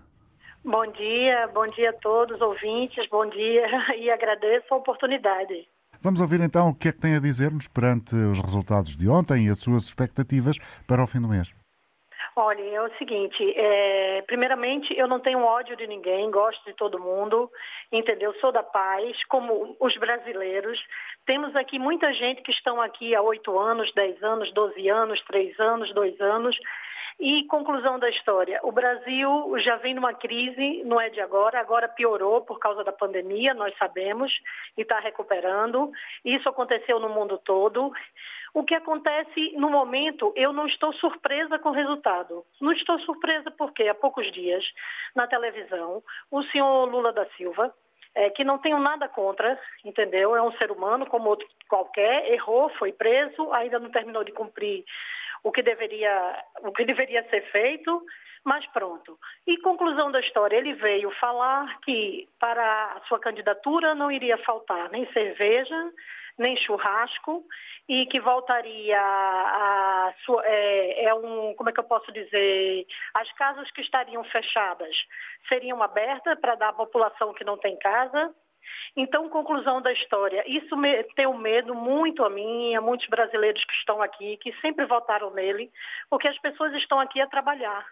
[0.63, 3.65] Bom dia, bom dia a todos, ouvintes, bom dia
[3.97, 5.67] e agradeço a oportunidade.
[6.01, 9.47] Vamos ouvir então o que é que tem a dizer-nos perante os resultados de ontem
[9.47, 10.57] e as suas expectativas
[10.87, 11.51] para o fim do mês.
[12.35, 16.97] Olha, é o seguinte, é, primeiramente eu não tenho ódio de ninguém, gosto de todo
[16.97, 17.51] mundo,
[17.91, 18.33] entendeu?
[18.39, 20.79] Sou da paz, como os brasileiros.
[21.25, 25.59] Temos aqui muita gente que estão aqui há oito anos, dez anos, doze anos, três
[25.59, 26.55] anos, dois anos,
[27.21, 31.87] e conclusão da história: o Brasil já vem numa crise, não é de agora, agora
[31.87, 34.33] piorou por causa da pandemia, nós sabemos,
[34.75, 35.91] e está recuperando.
[36.25, 37.93] Isso aconteceu no mundo todo.
[38.53, 42.43] O que acontece no momento, eu não estou surpresa com o resultado.
[42.59, 44.65] Não estou surpresa porque há poucos dias,
[45.15, 47.73] na televisão, o senhor Lula da Silva,
[48.15, 50.35] é, que não tenho nada contra, entendeu?
[50.35, 54.83] É um ser humano como outro qualquer, errou, foi preso, ainda não terminou de cumprir
[55.43, 58.03] o que deveria, o que deveria ser feito,
[58.43, 59.19] mas pronto.
[59.45, 64.89] E conclusão da história, ele veio falar que para a sua candidatura não iria faltar
[64.89, 65.91] nem cerveja,
[66.37, 67.45] nem churrasco
[67.87, 73.31] e que voltaria a, sua, é, é, um como é que eu posso dizer as
[73.33, 74.95] casas que estariam fechadas
[75.49, 78.33] seriam abertas para dar à população que não tem casa
[78.95, 83.73] então, conclusão da história, isso me, tem medo muito a mim, a muitos brasileiros que
[83.73, 85.71] estão aqui, que sempre votaram nele,
[86.09, 87.85] porque as pessoas estão aqui a trabalhar.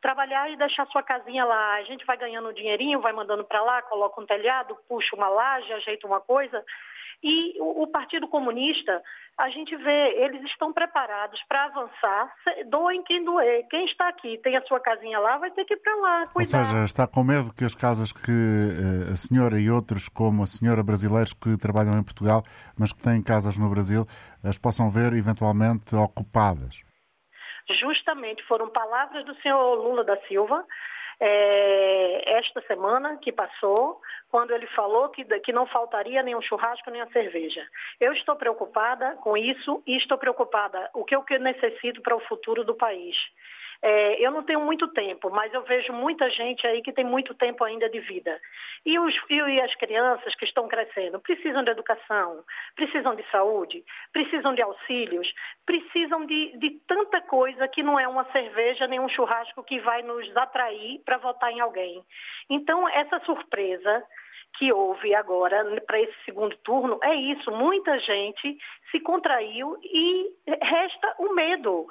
[0.00, 1.74] Trabalhar e deixar sua casinha lá.
[1.74, 5.28] A gente vai ganhando um dinheirinho, vai mandando para lá, coloca um telhado, puxa uma
[5.28, 6.64] laje, ajeita uma coisa.
[7.22, 9.02] E o, o Partido Comunista,
[9.38, 12.34] a gente vê, eles estão preparados para avançar,
[12.68, 13.66] doem quem doer.
[13.68, 16.26] Quem está aqui, tem a sua casinha lá, vai ter que ir para lá.
[16.28, 16.58] Cuidar.
[16.58, 20.42] Ou seja, está com medo que as casas que eh, a senhora e outros, como
[20.42, 22.42] a senhora brasileiros que trabalham em Portugal,
[22.78, 24.06] mas que têm casas no Brasil,
[24.42, 26.82] as possam ver eventualmente ocupadas?
[27.78, 30.64] Justamente, foram palavras do senhor Lula da Silva,
[31.20, 36.90] é, esta semana que passou, quando ele falou que, que não faltaria nem um churrasco
[36.90, 37.66] nem a cerveja.
[38.00, 42.64] Eu estou preocupada com isso e estou preocupada o que eu necessito para o futuro
[42.64, 43.14] do país.
[43.82, 47.34] É, eu não tenho muito tempo, mas eu vejo muita gente aí que tem muito
[47.34, 48.38] tempo ainda de vida.
[48.84, 52.44] E, os, e as crianças que estão crescendo precisam de educação,
[52.76, 55.32] precisam de saúde, precisam de auxílios,
[55.64, 60.02] precisam de, de tanta coisa que não é uma cerveja nem um churrasco que vai
[60.02, 62.04] nos atrair para votar em alguém.
[62.50, 64.04] Então, essa surpresa
[64.58, 68.58] que houve agora para esse segundo turno é isso: muita gente
[68.90, 71.86] se contraiu e resta o medo,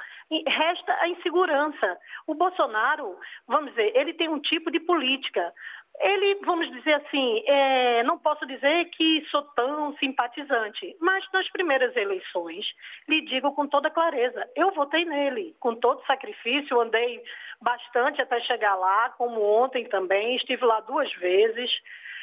[0.47, 1.97] resta a insegurança.
[2.27, 3.17] O Bolsonaro,
[3.47, 5.53] vamos dizer, ele tem um tipo de política.
[6.01, 11.93] Ele, vamos dizer assim, é, não posso dizer que sou tão simpatizante, mas nas primeiras
[11.97, 12.65] eleições,
[13.05, 17.21] lhe digo com toda clareza, eu votei nele, com todo sacrifício, andei
[17.61, 21.69] bastante até chegar lá, como ontem também, estive lá duas vezes,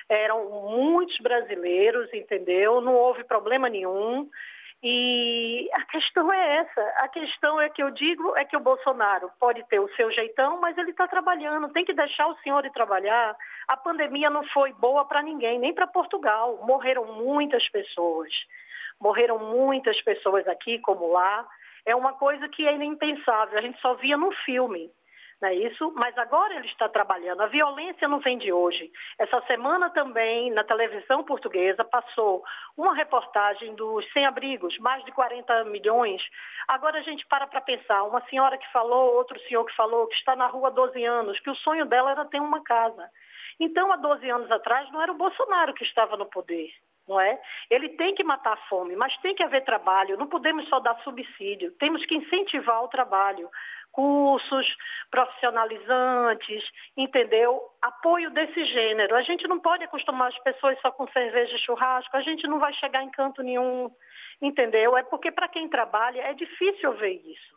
[0.09, 2.81] eram muitos brasileiros, entendeu?
[2.81, 4.29] Não houve problema nenhum.
[4.83, 6.81] E a questão é essa.
[6.99, 10.61] A questão é que eu digo é que o Bolsonaro pode ter o seu jeitão,
[10.61, 11.73] mas ele está trabalhando.
[11.73, 13.37] Tem que deixar o senhor ir trabalhar.
[13.67, 16.61] A pandemia não foi boa para ninguém, nem para Portugal.
[16.63, 18.29] Morreram muitas pessoas.
[19.01, 21.47] Morreram muitas pessoas aqui como lá.
[21.85, 23.59] É uma coisa que é impensável.
[23.59, 24.91] A gente só via no filme
[25.41, 25.93] não é isso?
[25.95, 27.43] Mas agora ele está trabalhando.
[27.43, 28.91] A violência não vem de hoje.
[29.19, 32.43] Essa semana também, na televisão portuguesa, passou
[32.77, 36.23] uma reportagem dos sem-abrigos, mais de 40 milhões.
[36.67, 38.03] Agora a gente para para pensar.
[38.05, 41.39] Uma senhora que falou, outro senhor que falou, que está na rua há 12 anos,
[41.41, 43.11] que o sonho dela era ter uma casa.
[43.61, 46.71] Então, há 12 anos atrás, não era o Bolsonaro que estava no poder
[47.09, 47.41] não é?
[47.71, 50.19] Ele tem que matar a fome, mas tem que haver trabalho.
[50.19, 51.73] Não podemos só dar subsídio.
[51.79, 53.49] Temos que incentivar o trabalho
[53.97, 54.67] cursos
[55.11, 56.63] profissionalizantes,
[56.95, 57.59] entendeu?
[57.81, 59.17] Apoio desse gênero.
[59.17, 62.59] A gente não pode acostumar as pessoas só com cerveja e churrasco, a gente não
[62.59, 63.91] vai chegar em canto nenhum,
[64.43, 64.99] entendeu?
[64.99, 67.56] É porque para quem trabalha é difícil ver isso.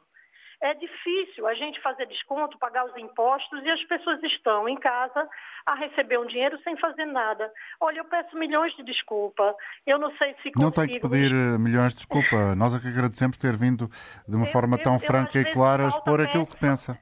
[0.62, 5.28] É difícil a gente fazer desconto, pagar os impostos e as pessoas estão em casa
[5.66, 7.50] a receber um dinheiro sem fazer nada.
[7.80, 9.56] Olha, eu peço milhões de desculpa.
[9.88, 10.62] Eu não sei se consigo...
[10.62, 12.56] Não tem que pedir eh, milhões de desculpa.
[12.58, 13.90] Nós é que agradecemos ter vindo
[14.28, 17.00] de uma eu, forma tão eu, franca eu, e clara a expor aquilo que pensa.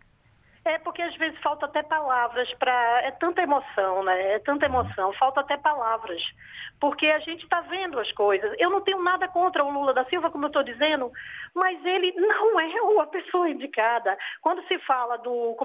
[0.68, 3.02] É porque às vezes falta até palavras para.
[3.04, 4.34] É tanta emoção, né?
[4.34, 6.22] É tanta emoção, falta até palavras.
[6.80, 8.54] Porque a gente está vendo as coisas.
[8.60, 11.12] Eu não tenho nada contra o Lula da Silva, como eu estou dizendo,
[11.56, 12.68] mas ele não é
[13.02, 14.18] a pessoa indicada.
[14.42, 15.56] Quando se fala do,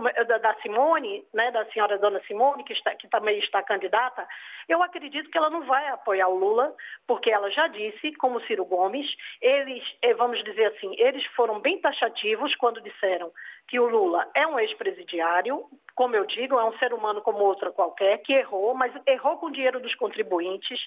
[0.40, 4.26] da Simone, né, da senhora Dona Simone, que, está, que também está candidata,
[4.68, 6.74] eu acredito que ela não vai apoiar o Lula,
[7.06, 9.06] porque ela já disse, como Ciro Gomes,
[9.40, 13.32] eles, eh, vamos dizer assim, eles foram bem taxativos quando disseram
[13.68, 14.58] que o Lula é um
[14.92, 19.36] ex-presidiário, como eu digo, é um ser humano como outra qualquer, que errou, mas errou
[19.38, 20.80] com o dinheiro dos contribuintes,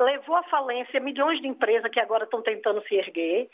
[0.00, 3.48] levou à falência milhões de empresas que agora estão tentando se erguer.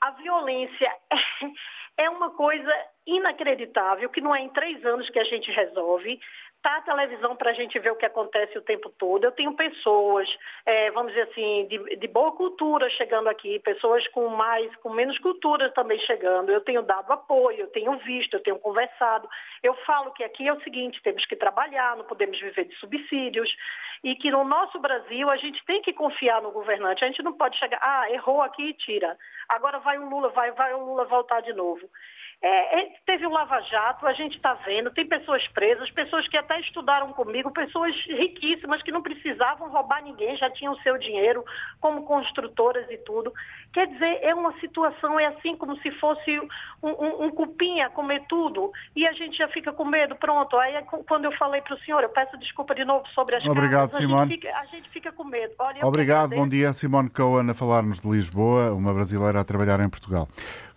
[0.00, 0.92] A violência
[1.96, 2.72] é uma coisa
[3.06, 6.20] inacreditável, que não é em três anos que a gente resolve
[6.62, 9.24] tá a televisão para a gente ver o que acontece o tempo todo.
[9.24, 10.28] Eu tenho pessoas,
[10.66, 15.18] é, vamos dizer assim, de, de, boa cultura chegando aqui, pessoas com mais, com menos
[15.18, 16.50] cultura também chegando.
[16.50, 19.28] Eu tenho dado apoio, eu tenho visto, eu tenho conversado.
[19.62, 23.50] Eu falo que aqui é o seguinte: temos que trabalhar, não podemos viver de subsídios
[24.02, 27.04] e que no nosso Brasil a gente tem que confiar no governante.
[27.04, 29.16] A gente não pode chegar, ah, errou aqui e tira.
[29.48, 31.88] Agora vai o Lula, vai, vai o Lula voltar de novo.
[32.42, 36.58] É, teve o Lava Jato, a gente está vendo, tem pessoas presas, pessoas que até
[36.60, 41.44] estudaram comigo, pessoas riquíssimas que não precisavam roubar ninguém, já tinham seu dinheiro,
[41.80, 43.30] como construtoras e tudo.
[43.74, 46.40] Quer dizer, é uma situação, é assim como se fosse
[46.82, 50.56] um, um, um cupim a comer tudo, e a gente já fica com medo, pronto.
[50.56, 53.44] Aí é quando eu falei para o senhor, eu peço desculpa de novo sobre as
[53.44, 54.22] Obrigado, casas, Simone.
[54.22, 55.52] A gente, fica, a gente fica com medo.
[55.58, 59.90] Olha, Obrigado, bom dia, Simone Cohen, a falar-nos de Lisboa, uma brasileira a trabalhar em
[59.90, 60.26] Portugal.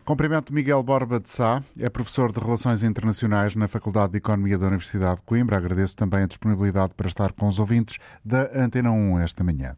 [0.05, 4.67] Cumprimento Miguel Borba de Sá, é professor de Relações Internacionais na Faculdade de Economia da
[4.67, 5.55] Universidade de Coimbra.
[5.55, 9.77] Agradeço também a disponibilidade para estar com os ouvintes da Antena 1 esta manhã.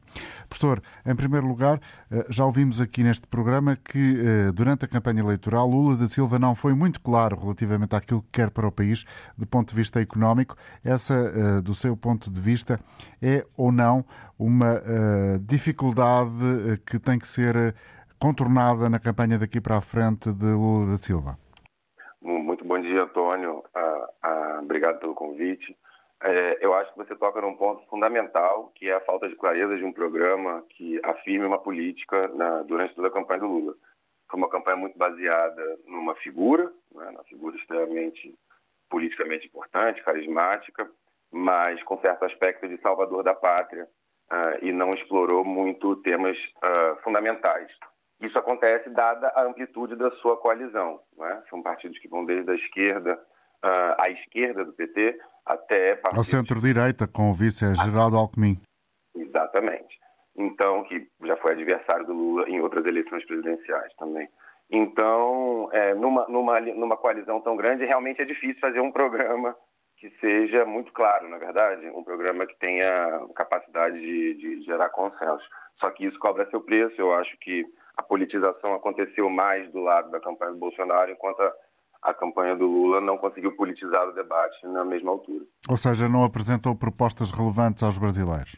[0.49, 5.19] Professor, em primeiro lugar, eh, já ouvimos aqui neste programa que eh, durante a campanha
[5.19, 9.05] eleitoral Lula da Silva não foi muito claro relativamente àquilo que quer para o país
[9.37, 10.57] do ponto de vista económico.
[10.83, 12.79] Essa, eh, do seu ponto de vista,
[13.21, 14.03] é ou não
[14.39, 14.81] uma
[15.39, 16.33] dificuldade
[16.85, 17.73] que tem que ser
[18.19, 21.37] contornada na campanha daqui para a frente de Lula da Silva?
[22.21, 23.63] Muito bom dia, Antônio.
[23.73, 25.77] Ah, ah, obrigado pelo convite.
[26.23, 29.77] É, eu acho que você toca num ponto fundamental, que é a falta de clareza
[29.77, 33.75] de um programa que afirme uma política na, durante toda a campanha do Lula.
[34.29, 38.33] Foi uma campanha muito baseada numa figura, né, uma figura extremamente
[38.89, 40.89] politicamente importante, carismática,
[41.31, 43.87] mas com certo aspecto de salvador da pátria,
[44.31, 47.71] uh, e não explorou muito temas uh, fundamentais
[48.21, 50.99] isso acontece dada a amplitude da sua coalizão.
[51.17, 51.43] Né?
[51.49, 53.19] São partidos que vão desde a esquerda
[53.63, 56.17] uh, à esquerda do PT até partidos...
[56.17, 58.59] Ao centro-direita, com o vice Geraldo Alckmin.
[59.15, 59.99] Exatamente.
[60.35, 64.27] Então, que já foi adversário do Lula em outras eleições presidenciais também.
[64.69, 69.55] Então, é, numa, numa, numa coalizão tão grande, realmente é difícil fazer um programa
[69.97, 74.89] que que seja muito claro, na verdade, um programa que tenha capacidade de, de gerar
[74.89, 75.43] consenso.
[75.79, 76.95] Só que isso cobra seu preço.
[76.99, 77.65] Eu acho que
[77.97, 81.53] a politização aconteceu mais do lado da campanha do Bolsonaro, enquanto a,
[82.03, 85.45] a campanha do Lula não conseguiu politizar o debate na mesma altura.
[85.69, 88.57] Ou seja, não apresentou propostas relevantes aos brasileiros?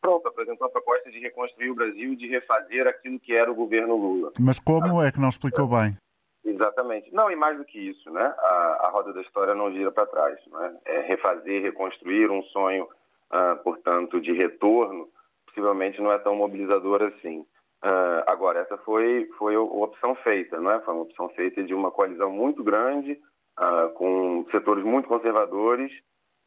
[0.00, 3.54] Pronto, apresentou a proposta de reconstruir o Brasil e de refazer aquilo que era o
[3.54, 4.32] governo Lula.
[4.38, 5.96] Mas como é que não explicou bem?
[6.42, 7.12] Exatamente.
[7.12, 8.22] Não, e mais do que isso, né?
[8.38, 10.38] A, a roda da história não gira para trás.
[10.46, 10.76] Né?
[10.86, 15.08] É refazer, reconstruir um sonho, uh, portanto, de retorno,
[15.46, 17.44] possivelmente não é tão mobilizador assim.
[17.82, 20.80] Uh, agora, essa foi, foi a opção feita, não é?
[20.80, 23.18] Foi uma opção feita de uma coalizão muito grande,
[23.58, 25.90] uh, com setores muito conservadores,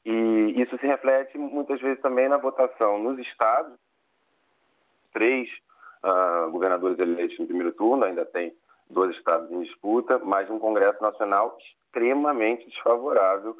[0.05, 3.73] e isso se reflete muitas vezes também na votação nos estados.
[5.13, 5.49] Três
[6.51, 8.53] governadores eleitos no primeiro turno, ainda tem
[8.89, 13.55] dois estados em disputa, mas um Congresso Nacional extremamente desfavorável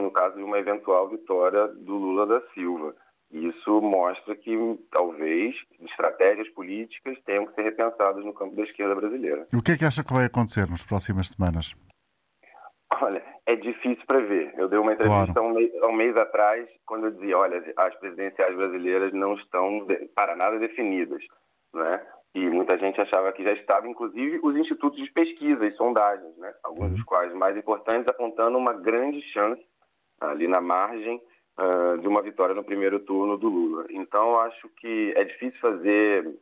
[0.00, 2.94] no caso de uma eventual vitória do Lula da Silva.
[3.34, 4.56] Isso mostra que
[4.92, 9.48] talvez estratégias políticas tenham que ser repensadas no campo da esquerda brasileira.
[9.52, 11.74] E o que é que acha que vai acontecer nas próximas semanas?
[13.02, 14.54] Olha, é difícil prever.
[14.56, 15.48] Eu dei uma entrevista claro.
[15.48, 20.36] um, mês, um mês atrás, quando eu dizia, olha, as presidenciais brasileiras não estão para
[20.36, 21.24] nada definidas.
[21.74, 22.06] Né?
[22.36, 26.54] E muita gente achava que já estava, inclusive os institutos de pesquisa e sondagens, né?
[26.62, 27.04] alguns dos uhum.
[27.04, 29.60] quais mais importantes, apontando uma grande chance
[30.20, 31.20] ali na margem
[31.58, 33.86] uh, de uma vitória no primeiro turno do Lula.
[33.90, 36.38] Então, acho que é difícil fazer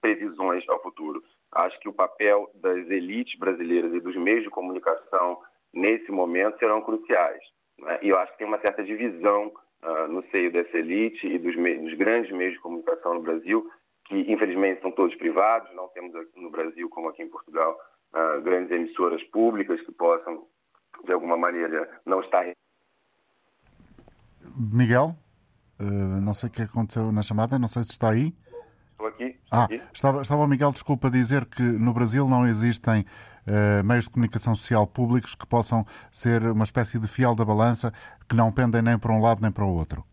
[0.00, 1.22] previsões ao futuro.
[1.52, 5.38] Acho que o papel das elites brasileiras e dos meios de comunicação
[5.72, 7.42] nesse momento serão cruciais.
[7.78, 7.98] Né?
[8.02, 11.54] E eu acho que tem uma certa divisão uh, no seio dessa elite e dos,
[11.54, 13.70] dos grandes meios de comunicação no Brasil
[14.12, 17.78] que infelizmente são todos privados, não temos no Brasil, como aqui em Portugal,
[18.14, 20.46] uh, grandes emissoras públicas que possam,
[21.04, 22.44] de alguma maneira, não estar.
[24.56, 25.16] Miguel,
[25.80, 28.34] uh, não sei o que aconteceu na chamada, não sei se está aí.
[28.92, 29.24] Estou aqui.
[29.24, 29.82] Estou ah, aqui.
[29.92, 34.10] Estava, estava o Miguel, desculpa, a dizer que no Brasil não existem uh, meios de
[34.10, 37.92] comunicação social públicos que possam ser uma espécie de fiel da balança,
[38.28, 40.04] que não pendem nem para um lado nem para o outro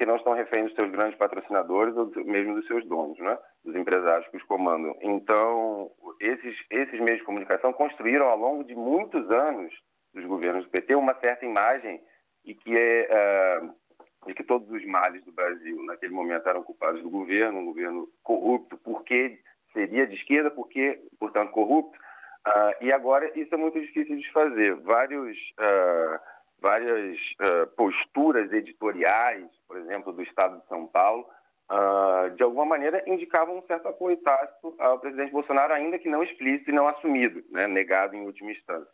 [0.00, 3.36] que não estão reféns dos seus grandes patrocinadores ou mesmo dos seus donos, né?
[3.62, 4.96] dos empresários que os comandam.
[5.02, 9.70] Então, esses, esses meios de comunicação construíram ao longo de muitos anos
[10.14, 12.00] dos governos do PT uma certa imagem
[12.44, 13.74] e que é uh,
[14.26, 18.08] de que todos os males do Brasil naquele momento eram culpados do governo, um governo
[18.22, 19.38] corrupto, porque
[19.72, 21.98] seria de esquerda, porque, portanto, corrupto.
[22.46, 24.74] Uh, e agora isso é muito difícil de fazer.
[24.76, 26.18] Vários uh,
[26.60, 27.18] várias
[27.74, 31.26] posturas editoriais, por exemplo, do Estado de São Paulo,
[32.36, 36.68] de alguma maneira indicavam um certo apoio tácito ao presidente Bolsonaro, ainda que não explícito
[36.68, 38.92] e não assumido, né, negado em última instância.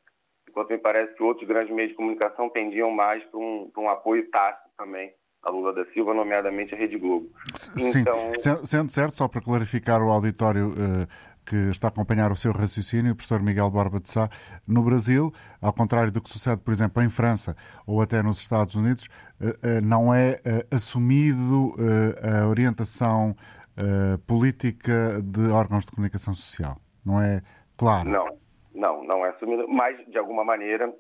[0.57, 4.27] Enquanto me parece que outros grandes meios de comunicação tendiam mais para um, um apoio
[4.31, 7.29] tácito também a Lula da Silva, nomeadamente a Rede Globo.
[7.77, 8.33] Então...
[8.37, 11.07] Sim, sendo certo, só para clarificar o auditório, uh,
[11.45, 14.31] que está a acompanhar o seu raciocínio, o professor Miguel Borba de Sá,
[14.67, 17.55] no Brasil, ao contrário do que sucede, por exemplo, em França
[17.87, 20.41] ou até nos Estados Unidos, eh, eh, não é
[20.71, 21.75] assumido
[22.23, 23.37] a orientação
[24.27, 26.81] política de órgãos de comunicação social.
[27.05, 27.43] Não é
[27.77, 28.09] claro?
[28.09, 28.36] Não,
[28.77, 30.93] não, não é assumido, mas de alguma maneira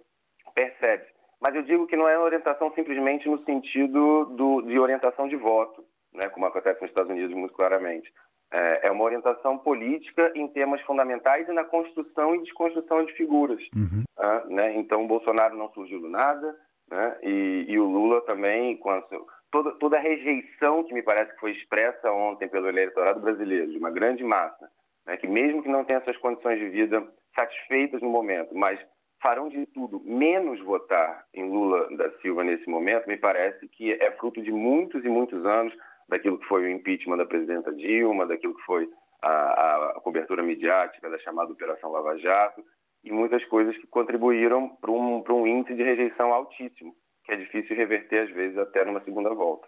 [0.55, 1.05] percebe.
[1.41, 5.85] Mas eu digo que não é orientação simplesmente no sentido do, de orientação de voto,
[6.13, 8.11] né, como acontece nos Estados Unidos muito claramente
[8.53, 13.61] é, é uma orientação política em temas fundamentais e na construção e desconstrução de figuras.
[13.75, 14.05] Uhum.
[14.19, 14.77] Ah, né?
[14.77, 16.57] Então, o Bolsonaro não surgiu do nada,
[16.91, 17.17] né?
[17.23, 19.03] e, e, o Lula também, com a,
[19.51, 23.79] toda, toda a rejeição que me parece que foi expressa ontem pelo eleitorado brasileiro, de
[23.79, 24.71] uma grande massa,
[25.05, 25.17] né?
[25.17, 28.81] que mesmo que não tenha suas condições de vida satisfeitas no momento, mas
[29.23, 34.11] farão de tudo menos votar em Lula da Silva nesse momento, me parece que é
[34.13, 35.73] fruto de muitos e muitos anos
[36.09, 38.89] daquilo que foi o impeachment da presidenta Dilma, daquilo que foi
[39.23, 42.63] a, a cobertura midiática da chamada Operação Lava Jato,
[43.05, 46.95] e muitas coisas que contribuíram para um, um índice de rejeição altíssimo,
[47.25, 49.67] que é difícil reverter, às vezes, até numa segunda volta.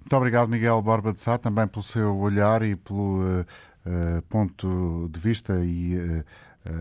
[0.00, 5.08] Muito obrigado, Miguel Borba de Sá, também pelo seu olhar e pelo uh, uh, ponto
[5.10, 6.24] de vista e uh,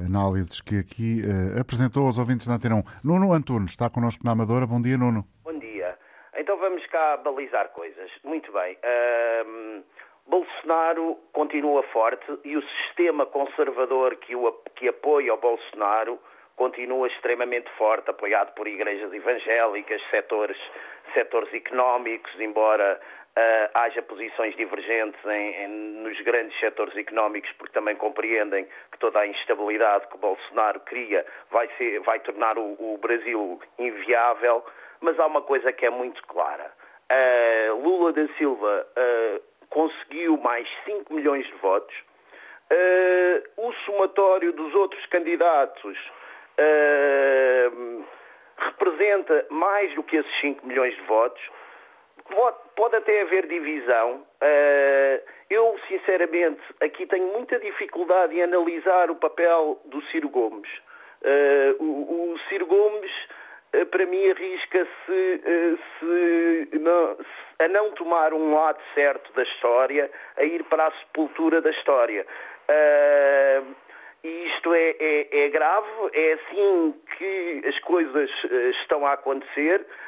[0.06, 1.22] análises que aqui
[1.60, 2.84] apresentou aos ouvintes da Antena 1.
[3.04, 4.66] Nuno Antunes está connosco na Amadora.
[4.66, 5.26] Bom dia, Nuno.
[6.38, 8.10] Então vamos cá balizar coisas.
[8.24, 8.78] Muito bem.
[10.28, 16.20] Bolsonaro continua forte e o sistema conservador que, o, que apoia o Bolsonaro
[16.56, 20.58] continua extremamente forte, apoiado por igrejas evangélicas, setores,
[21.14, 23.00] setores económicos, embora
[23.38, 25.68] uh, haja posições divergentes em, em,
[26.02, 31.70] nos grandes setores económicos, porque também compreendem que toda a instabilidade que Bolsonaro cria vai,
[31.78, 34.66] ser, vai tornar o, o Brasil inviável,
[35.02, 36.72] mas há uma coisa que é muito clara.
[37.10, 41.96] Uh, Lula da Silva uh, conseguiu mais 5 milhões de votos.
[43.58, 45.98] o somatório dos outros candidatos
[48.58, 51.42] representa mais do que esses 5 milhões de votos
[52.76, 54.24] pode até haver divisão.
[54.42, 60.70] Uh, eu, sinceramente, aqui tenho muita dificuldade em analisar o papel do Ciro Gomes.
[61.22, 63.12] Uh, o, o, Ciro Gomes,
[63.74, 65.42] uh, para mim, arrisca-se
[67.60, 72.26] a não tomar um lado certo da história, a ir para a sepultura da história.
[74.24, 78.30] E isto é, é, é, grave, é assim que as coisas
[78.82, 80.07] estão a acontecer uh,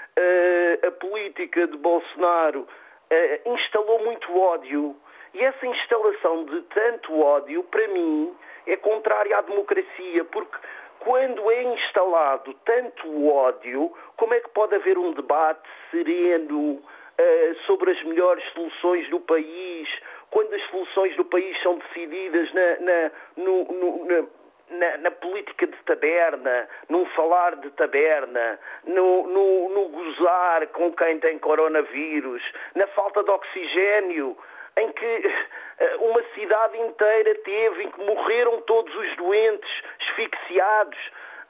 [0.88, 4.96] a política de Bolsonaro uh, instalou muito ódio.
[5.34, 10.58] E essa instalação de tanto ódio, para mim, é contrária à democracia, porque
[11.00, 17.92] quando é instalado tanto ódio, como é que pode haver um debate sereno uh, sobre
[17.92, 19.88] as melhores soluções do país,
[20.32, 24.28] quando as soluções do país são decididas na, na, no, no, na
[24.70, 31.20] na, na, política de taberna, num falar de taberna, no, no, no, gozar com quem
[31.20, 32.42] tem coronavírus,
[32.76, 34.38] na falta de oxigênio,
[34.78, 35.06] em que
[35.80, 41.00] eh, uma cidade inteira teve, em que morreram todos os doentes, asfixiados,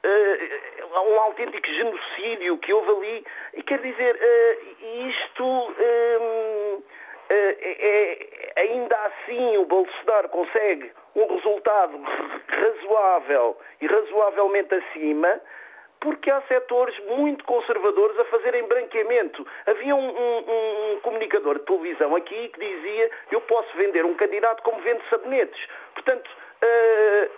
[0.04, 3.26] uh, um autêntico genocídio que houve ali.
[3.54, 5.44] E quer dizer, uh, isto.
[5.44, 6.82] Um,
[7.32, 12.00] é, ainda assim o Bolsonaro consegue um resultado
[12.48, 15.40] razoável e razoavelmente acima,
[16.00, 19.46] porque há setores muito conservadores a fazerem branqueamento.
[19.66, 24.62] Havia um, um, um, comunicador de televisão aqui que dizia eu posso vender um candidato
[24.62, 25.60] como vendo sabonetes.
[25.94, 27.30] Portanto, uh,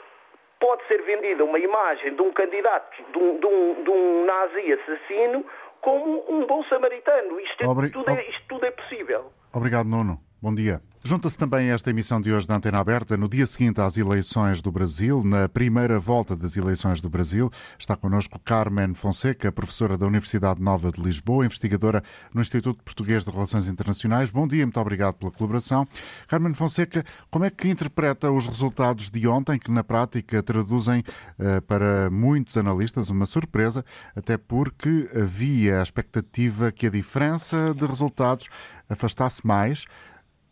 [0.60, 4.72] pode ser vendida uma imagem de um candidato, de um, de um, de um nazi
[4.74, 5.44] assassino,
[5.80, 7.40] como um bom samaritano.
[7.40, 9.32] Isto, é, tudo, é, isto tudo é possível.
[9.52, 10.31] Obrigado, Nuno.
[10.42, 10.82] Bom dia.
[11.04, 14.72] Junta-se também esta emissão de hoje da Antena Aberta no dia seguinte às eleições do
[14.72, 17.48] Brasil, na primeira volta das eleições do Brasil.
[17.78, 22.02] Está connosco Carmen Fonseca, professora da Universidade Nova de Lisboa, investigadora
[22.34, 24.32] no Instituto Português de Relações Internacionais.
[24.32, 25.86] Bom dia, muito obrigado pela colaboração.
[26.26, 31.04] Carmen Fonseca, como é que interpreta os resultados de ontem, que na prática traduzem
[31.38, 33.84] eh, para muitos analistas uma surpresa,
[34.14, 38.48] até porque havia a expectativa que a diferença de resultados
[38.88, 39.84] afastasse mais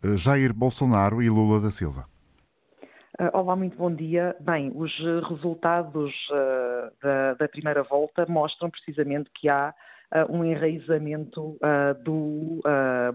[0.03, 2.05] Jair Bolsonaro e Lula da Silva.
[3.19, 4.35] Eh, olá, muito bom dia.
[4.39, 4.91] Bem, os
[5.29, 9.71] resultados uh, da, da, primeira volta mostram precisamente que há
[10.11, 12.61] uh, um enraizamento uh, do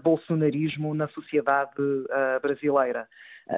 [0.01, 1.75] bolsonarismo na sociedade
[2.41, 3.07] brasileira.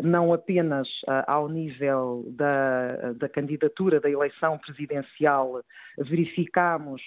[0.02, 0.88] Não apenas
[1.26, 5.64] ao nível da, da, candidatura da eleição presidencial,
[5.98, 7.02] verificamos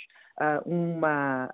[0.67, 1.49] uma,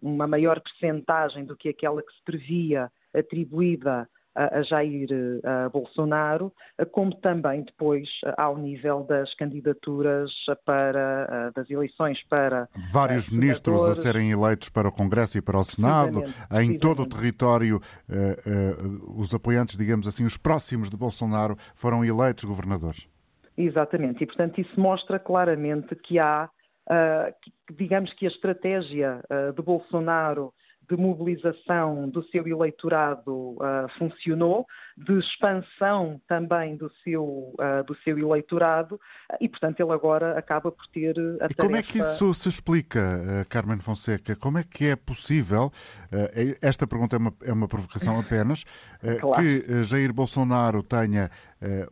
[0.00, 5.08] uma maior percentagem do que aquela que se previa atribuída a Jair
[5.44, 6.52] a Bolsonaro,
[6.90, 10.32] como também depois ao nível das candidaturas
[10.64, 15.64] para das eleições para vários ministros a serem eleitos para o Congresso e para o
[15.64, 16.24] Senado,
[16.60, 18.76] em todo o território eh, eh,
[19.16, 23.08] os apoiantes, digamos assim, os próximos de Bolsonaro foram eleitos governadores.
[23.56, 26.50] Exatamente, e portanto isso mostra claramente que há,
[27.70, 29.22] digamos que a estratégia
[29.54, 30.52] de Bolsonaro
[30.88, 34.66] de mobilização do seu eleitorado uh, funcionou,
[34.96, 39.00] de expansão também do seu, uh, do seu eleitorado,
[39.40, 43.46] e portanto ele agora acaba por ter a E como é que isso se explica,
[43.48, 44.36] Carmen Fonseca?
[44.36, 45.72] Como é que é possível,
[46.12, 48.64] uh, esta pergunta é uma, é uma provocação apenas,
[49.20, 49.42] claro.
[49.42, 51.30] que Jair Bolsonaro tenha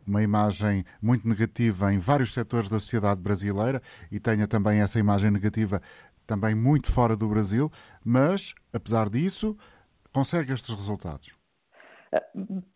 [0.05, 3.81] uma imagem muito negativa em vários setores da sociedade brasileira
[4.11, 5.81] e tenha também essa imagem negativa
[6.25, 7.71] também muito fora do Brasil,
[8.03, 9.57] mas, apesar disso,
[10.13, 11.35] consegue estes resultados?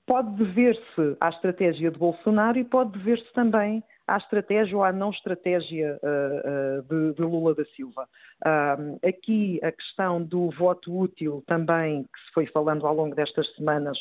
[0.05, 5.09] Pode dever-se à estratégia de Bolsonaro e pode dever-se também à estratégia ou à não
[5.09, 8.07] estratégia uh, uh, de, de, Lula da Silva.
[8.45, 13.53] Uh, aqui a questão do voto útil também, que se foi falando ao longo destas
[13.55, 13.97] semanas,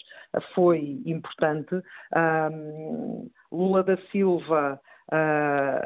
[0.55, 1.75] foi importante.
[3.51, 4.81] Lula da Silva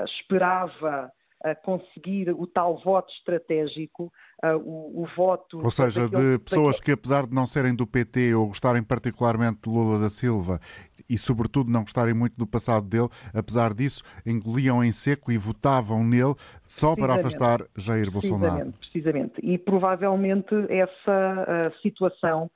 [0.04, 1.10] esperava
[1.42, 4.12] a conseguir o tal voto estratégico,
[4.44, 5.58] uh, o, o, voto.
[5.62, 9.70] Ou seja, de pessoas que, apesar de não serem do PT ou gostarem particularmente de
[9.70, 10.60] Lula da Silva
[11.08, 16.04] e, sobretudo, não gostarem muito do passado dele, apesar disso, engoliam em seco e votavam
[16.04, 16.34] nele
[16.66, 18.72] só para afastar Jair Bolsonaro.
[18.72, 19.34] Precisamente, precisamente.
[19.42, 22.50] E provavelmente essa uh, situação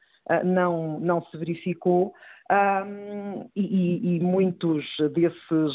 [0.45, 2.15] não, não se verificou.
[2.51, 5.73] Um, e, e, muitos desses,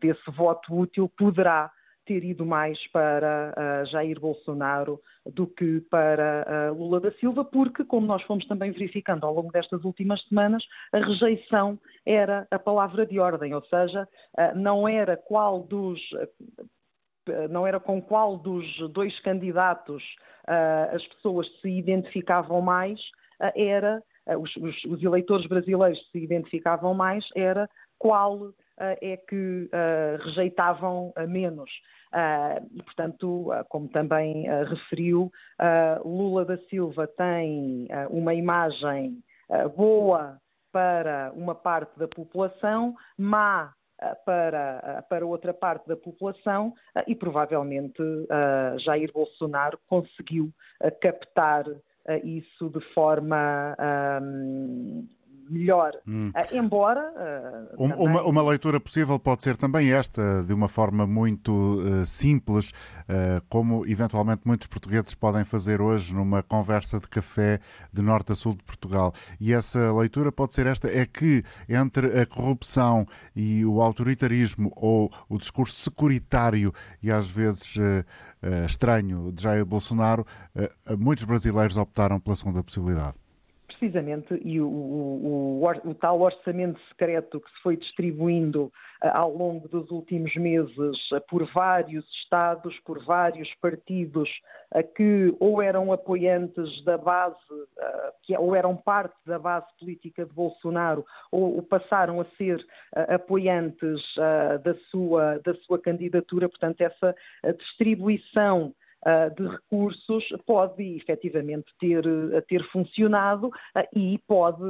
[0.00, 1.70] desse voto útil poderá
[2.04, 7.84] ter ido mais para uh, Jair Bolsonaro do que para uh, Lula da Silva, porque,
[7.84, 13.06] como nós fomos também verificando ao longo destas últimas semanas, a rejeição era a palavra
[13.06, 16.00] de ordem, ou seja, uh, não era qual dos
[17.48, 20.04] não era com qual dos dois candidatos
[20.92, 23.00] as pessoas se identificavam mais,
[23.56, 24.02] era
[24.38, 27.66] os, os, os eleitores brasileiros se identificavam mais, era
[27.98, 29.68] qual é que
[30.24, 31.70] rejeitavam menos.
[32.72, 35.30] e, portanto, como também referiu,
[36.04, 39.22] Lula da Silva tem uma imagem
[39.76, 40.38] boa
[40.72, 43.72] para uma parte da população, má
[44.24, 46.74] para, para outra parte da população
[47.06, 48.02] e provavelmente
[48.78, 50.50] Jair Bolsonaro conseguiu
[51.00, 51.64] captar
[52.22, 53.76] isso de forma
[54.22, 55.08] um,
[55.48, 55.92] melhor.
[56.06, 56.30] Hum.
[56.30, 57.00] Uh, embora.
[57.78, 58.22] Uh, uma, também...
[58.22, 62.72] uma, leitura possível pode ser também esta, de uma forma muito uh, simples,
[63.50, 67.60] como eventualmente muitos portugueses podem fazer hoje numa conversa de café
[67.92, 69.12] de norte a sul de Portugal.
[69.38, 75.12] E essa leitura pode ser esta: é que entre a corrupção e o autoritarismo ou
[75.28, 76.72] o discurso securitário
[77.02, 77.76] e às vezes
[78.66, 80.26] estranho de Jair Bolsonaro,
[80.98, 83.23] muitos brasileiros optaram pela segunda possibilidade
[83.78, 88.72] precisamente, e o, o, o, o, tal orçamento secreto que se foi distribuindo uh,
[89.12, 94.28] ao longo dos últimos meses uh, por vários Estados, por vários partidos
[94.74, 97.36] uh, que ou eram apoiantes da base,
[98.22, 102.64] que, ou eram parte da base política de Bolsonaro, ou, ou passaram a ser
[103.08, 104.00] apoiantes
[104.62, 106.48] da, sua, da sua candidatura.
[106.48, 107.14] Portanto, essa
[107.58, 108.74] distribuição
[109.36, 114.64] de recursos pode efetivamente ter, uh, ter funcionado uh, e pode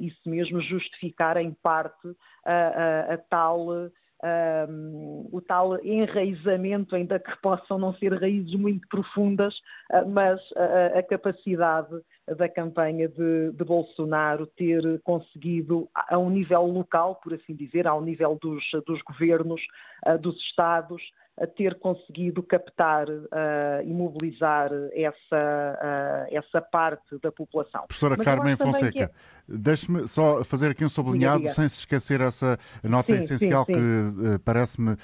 [0.00, 2.08] isso mesmo justificar em parte
[2.44, 3.90] a tal
[4.68, 9.54] um, o tal enraizamento, ainda que possam não ser raízes muito profundas,
[10.08, 11.94] mas a, a, capacidade
[12.36, 18.00] da campanha de, de, Bolsonaro ter conseguido, a um nível local, por assim dizer, ao
[18.00, 19.60] nível dos, dos governos,
[20.06, 21.02] uh, dos Estados,
[21.46, 27.82] ter conseguido captar uh, e mobilizar essa, uh, essa parte da população.
[27.86, 29.10] Professora Mas Carmen Fonseca, é...
[29.46, 31.52] deixe-me só fazer aqui um sublinhado, diga.
[31.52, 33.80] sem se esquecer essa nota sim, essencial sim, sim.
[33.80, 34.96] que uh, parece-me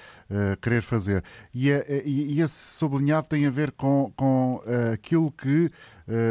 [0.61, 1.23] querer fazer.
[1.55, 4.61] E, e, e, esse sublinhado tem a ver com, com
[4.93, 5.71] aquilo que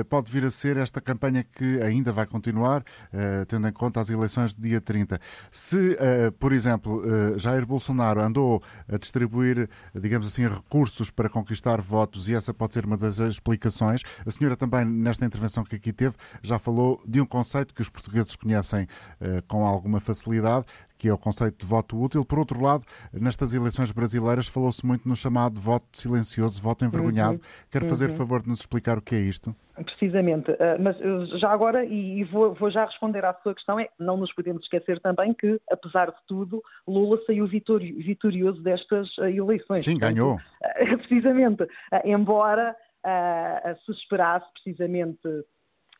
[0.09, 2.83] pode vir a ser esta campanha que ainda vai continuar,
[3.47, 5.19] tendo em conta as eleições de dia 30.
[5.51, 5.97] Se,
[6.39, 7.03] por exemplo,
[7.37, 12.85] Jair Bolsonaro andou a distribuir digamos assim, recursos para conquistar votos e essa pode ser
[12.85, 14.01] uma das explicações.
[14.25, 17.89] A senhora também, nesta intervenção que aqui teve, já falou de um conceito que os
[17.89, 18.87] portugueses conhecem
[19.47, 20.65] com alguma facilidade,
[21.03, 22.23] que é o conceito de voto útil.
[22.23, 27.33] Por outro lado, nestas eleições brasileiras falou-se muito no chamado voto silencioso, voto envergonhado.
[27.33, 27.67] Uhum.
[27.69, 28.15] Quer fazer uhum.
[28.15, 29.53] favor de nos explicar o que é isto?
[29.75, 30.97] Precisamente, uh, mas
[31.41, 34.97] já agora, e vou, vou, já responder à sua questão, é não nos podemos esquecer
[35.01, 39.83] também que, apesar de tudo, Lula saiu vitorioso destas uh, eleições.
[39.83, 40.39] Sim, Portanto, ganhou.
[40.63, 41.67] Uh, precisamente,
[42.05, 42.73] embora
[43.85, 45.19] se esperasse precisamente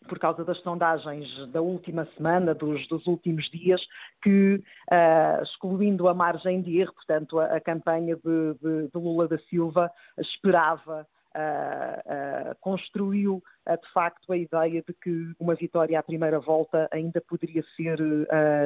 [0.08, 3.82] por causa das sondagens da última semana, dos, dos últimos dias,
[4.22, 9.28] que, uh, excluindo a margem de erro, portanto, a, a campanha de, de, de, Lula
[9.28, 11.08] da Silva esperava.
[11.36, 17.20] Uh, uh, construiu de facto a ideia de que uma vitória à primeira volta ainda
[17.22, 17.97] poderia ser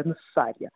[0.06, 0.70] necessária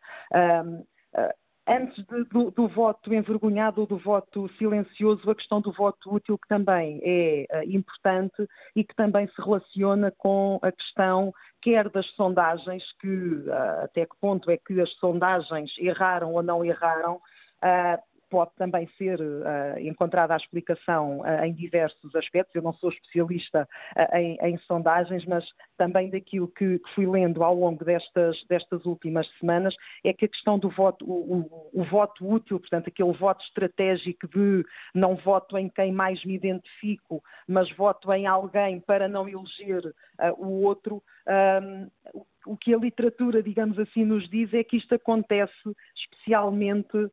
[1.68, 6.38] antes de, do, do, voto envergonhado ou do voto silencioso, a questão do voto útil,
[6.38, 12.08] que também é uh, importante e que também se relaciona com a questão quer das
[12.12, 18.11] sondagens, que uh, até que ponto é que as sondagens erraram ou não erraram, uh,
[18.32, 22.56] pode também ser uh, encontrada a explicação uh, em diversos aspectos.
[22.56, 25.46] Eu não sou especialista uh, em, em, sondagens, mas
[25.78, 29.76] também daquilo que, que, fui lendo ao longo destas, destas últimas semanas
[30.06, 34.28] é que a questão do voto, o, o, o, voto útil, portanto, aquele voto estratégico
[34.30, 34.64] de
[34.96, 39.94] não voto em quem mais me identifico, mas voto em alguém para não eleger
[40.38, 41.04] o outro.
[41.28, 41.90] Um,
[42.46, 45.54] o que a literatura, digamos assim, nos diz é que isto acontece
[45.96, 47.10] especialmente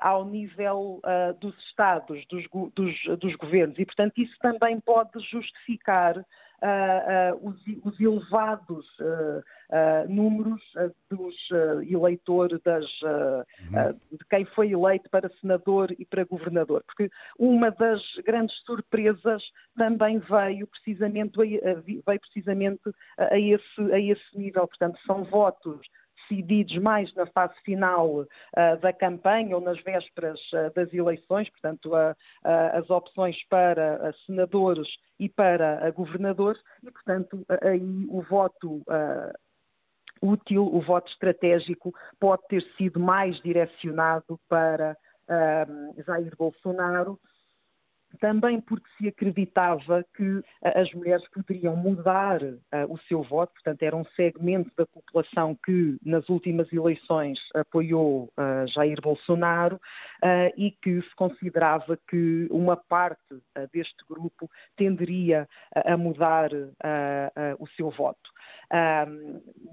[0.00, 1.00] ao nível
[1.40, 2.44] dos Estados, dos,
[2.74, 6.24] dos, dos governos, e, portanto, isso também pode justificar
[6.62, 8.86] uh, os, os, elevados
[10.08, 10.60] números
[11.10, 11.34] dos
[11.88, 13.98] eleitores, das, uhum.
[14.12, 16.84] de quem foi eleito para senador e para governador.
[16.86, 19.42] Porque uma das grandes surpresas
[19.76, 22.82] também veio precisamente, veio precisamente
[23.16, 24.68] a, esse, a esse nível.
[24.68, 25.80] Portanto, são votos
[26.28, 28.26] decididos mais na fase final uh,
[28.80, 31.92] da campanha ou nas vésperas uh, das eleições, portanto,
[32.44, 38.82] as opções para senadores e para governadores, e, portanto, aí o voto
[40.20, 44.96] útil, o voto estratégico, pode ter sido mais direcionado para
[46.06, 47.18] Jair Bolsonaro
[48.20, 52.40] também porque se acreditava que as mulheres poderiam mudar
[52.88, 58.32] o seu voto, portanto, era um segmento da população que nas últimas eleições apoiou
[58.68, 59.80] Jair Bolsonaro
[60.56, 63.20] e que se considerava que uma parte
[63.72, 66.50] deste grupo tenderia a mudar
[67.58, 68.30] o seu voto.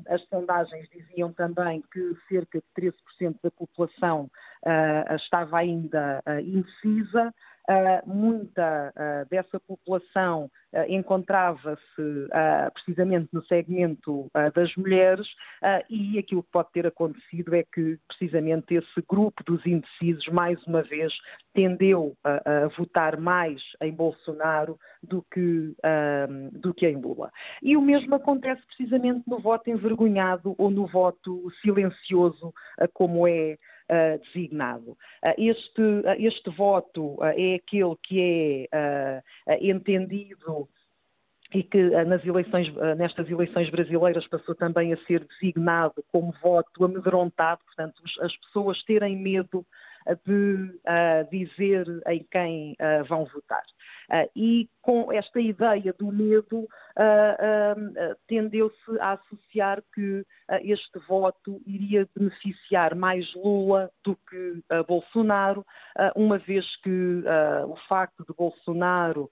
[0.08, 4.30] as sondagens diziam também que cerca de 13% da população
[5.16, 7.34] estava ainda indecisa.
[7.70, 11.80] Uh, muita uh, dessa população uh, encontrava-se
[12.74, 15.28] precisamente no segmento das mulheres
[15.90, 20.82] e aquilo que pode ter acontecido é que precisamente esse grupo dos indecisos, mais uma
[20.82, 21.14] vez,
[21.54, 25.76] tendeu a, a votar mais em Bolsonaro do que,
[26.54, 27.32] do que em Lula.
[27.62, 32.54] E o mesmo acontece precisamente no voto envergonhado ou no voto silencioso,
[32.94, 33.58] como é
[33.90, 34.92] uh, designado.
[34.92, 39.24] Uh, este, uh, este voto é aquele que é
[39.62, 40.68] entendido
[41.54, 47.62] e que nas eleições, nestas eleições brasileiras passou também a ser designado como voto amedrontado,
[47.66, 49.66] portanto, as pessoas terem medo
[50.26, 53.64] de uh, dizer em quem uh, vão votar.
[54.36, 56.68] E com esta ideia do medo,
[58.28, 60.26] tendeu-se a associar que
[60.64, 65.64] este voto iria beneficiar mais Lula do que Bolsonaro,
[66.16, 67.24] uma vez que
[67.68, 69.30] o facto de Bolsonaro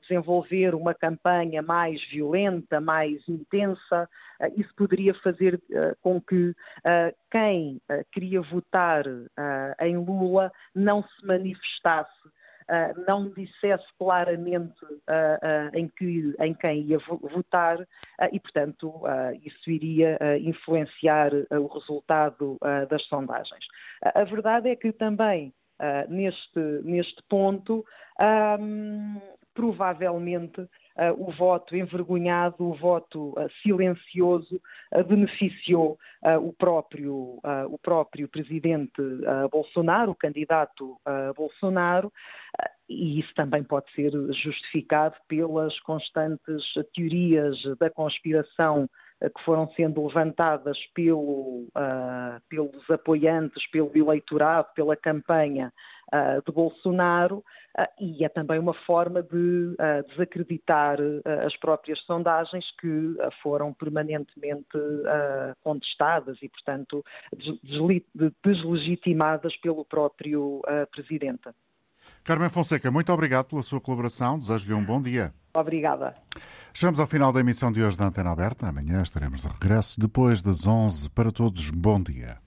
[0.00, 4.08] desenvolver uma campanha mais violenta, mais intensa,
[4.56, 5.60] isso poderia fazer
[6.00, 6.54] com que
[7.30, 7.82] quem
[8.12, 9.04] queria votar
[9.80, 12.26] em Lula não se manifestasse
[12.68, 17.78] Uh, não dissesse claramente uh, em, que, em quem ia votar
[18.32, 19.02] e, portanto,
[19.44, 22.58] isso iria influenciar o resultado
[22.90, 23.64] das sondagens.
[24.02, 25.54] a verdade é que também
[26.08, 27.84] neste, neste ponto,
[28.60, 29.20] um,
[29.54, 30.68] provavelmente
[31.18, 34.60] o voto envergonhado, o voto uh, silencioso
[34.94, 35.98] uh, beneficiou
[36.42, 37.38] o, próprio,
[37.70, 39.00] o próprio presidente
[39.52, 40.98] Bolsonaro, o candidato
[41.36, 42.12] Bolsonaro,
[42.88, 48.88] e isso também pode ser justificado pelas constantes teorias da conspiração
[49.20, 55.72] que foram sendo levantadas pelo, uh, pelos apoiantes, pelo eleitorado, pela campanha
[56.12, 57.42] uh, de Bolsonaro,
[58.00, 59.76] e é também uma forma de
[60.08, 60.98] desacreditar
[61.44, 64.78] as próprias sondagens que foram permanentemente
[65.62, 67.04] contestadas e, portanto,
[68.42, 71.50] deslegitimadas pelo próprio Presidente.
[72.24, 74.38] Carmen Fonseca, muito obrigado pela sua colaboração.
[74.38, 75.32] Desejo-lhe um bom dia.
[75.54, 76.14] Obrigada.
[76.74, 78.66] Chegamos ao final da emissão de hoje da Antena Aberta.
[78.66, 81.08] Amanhã estaremos de regresso depois das 11.
[81.10, 82.38] Para todos, bom dia.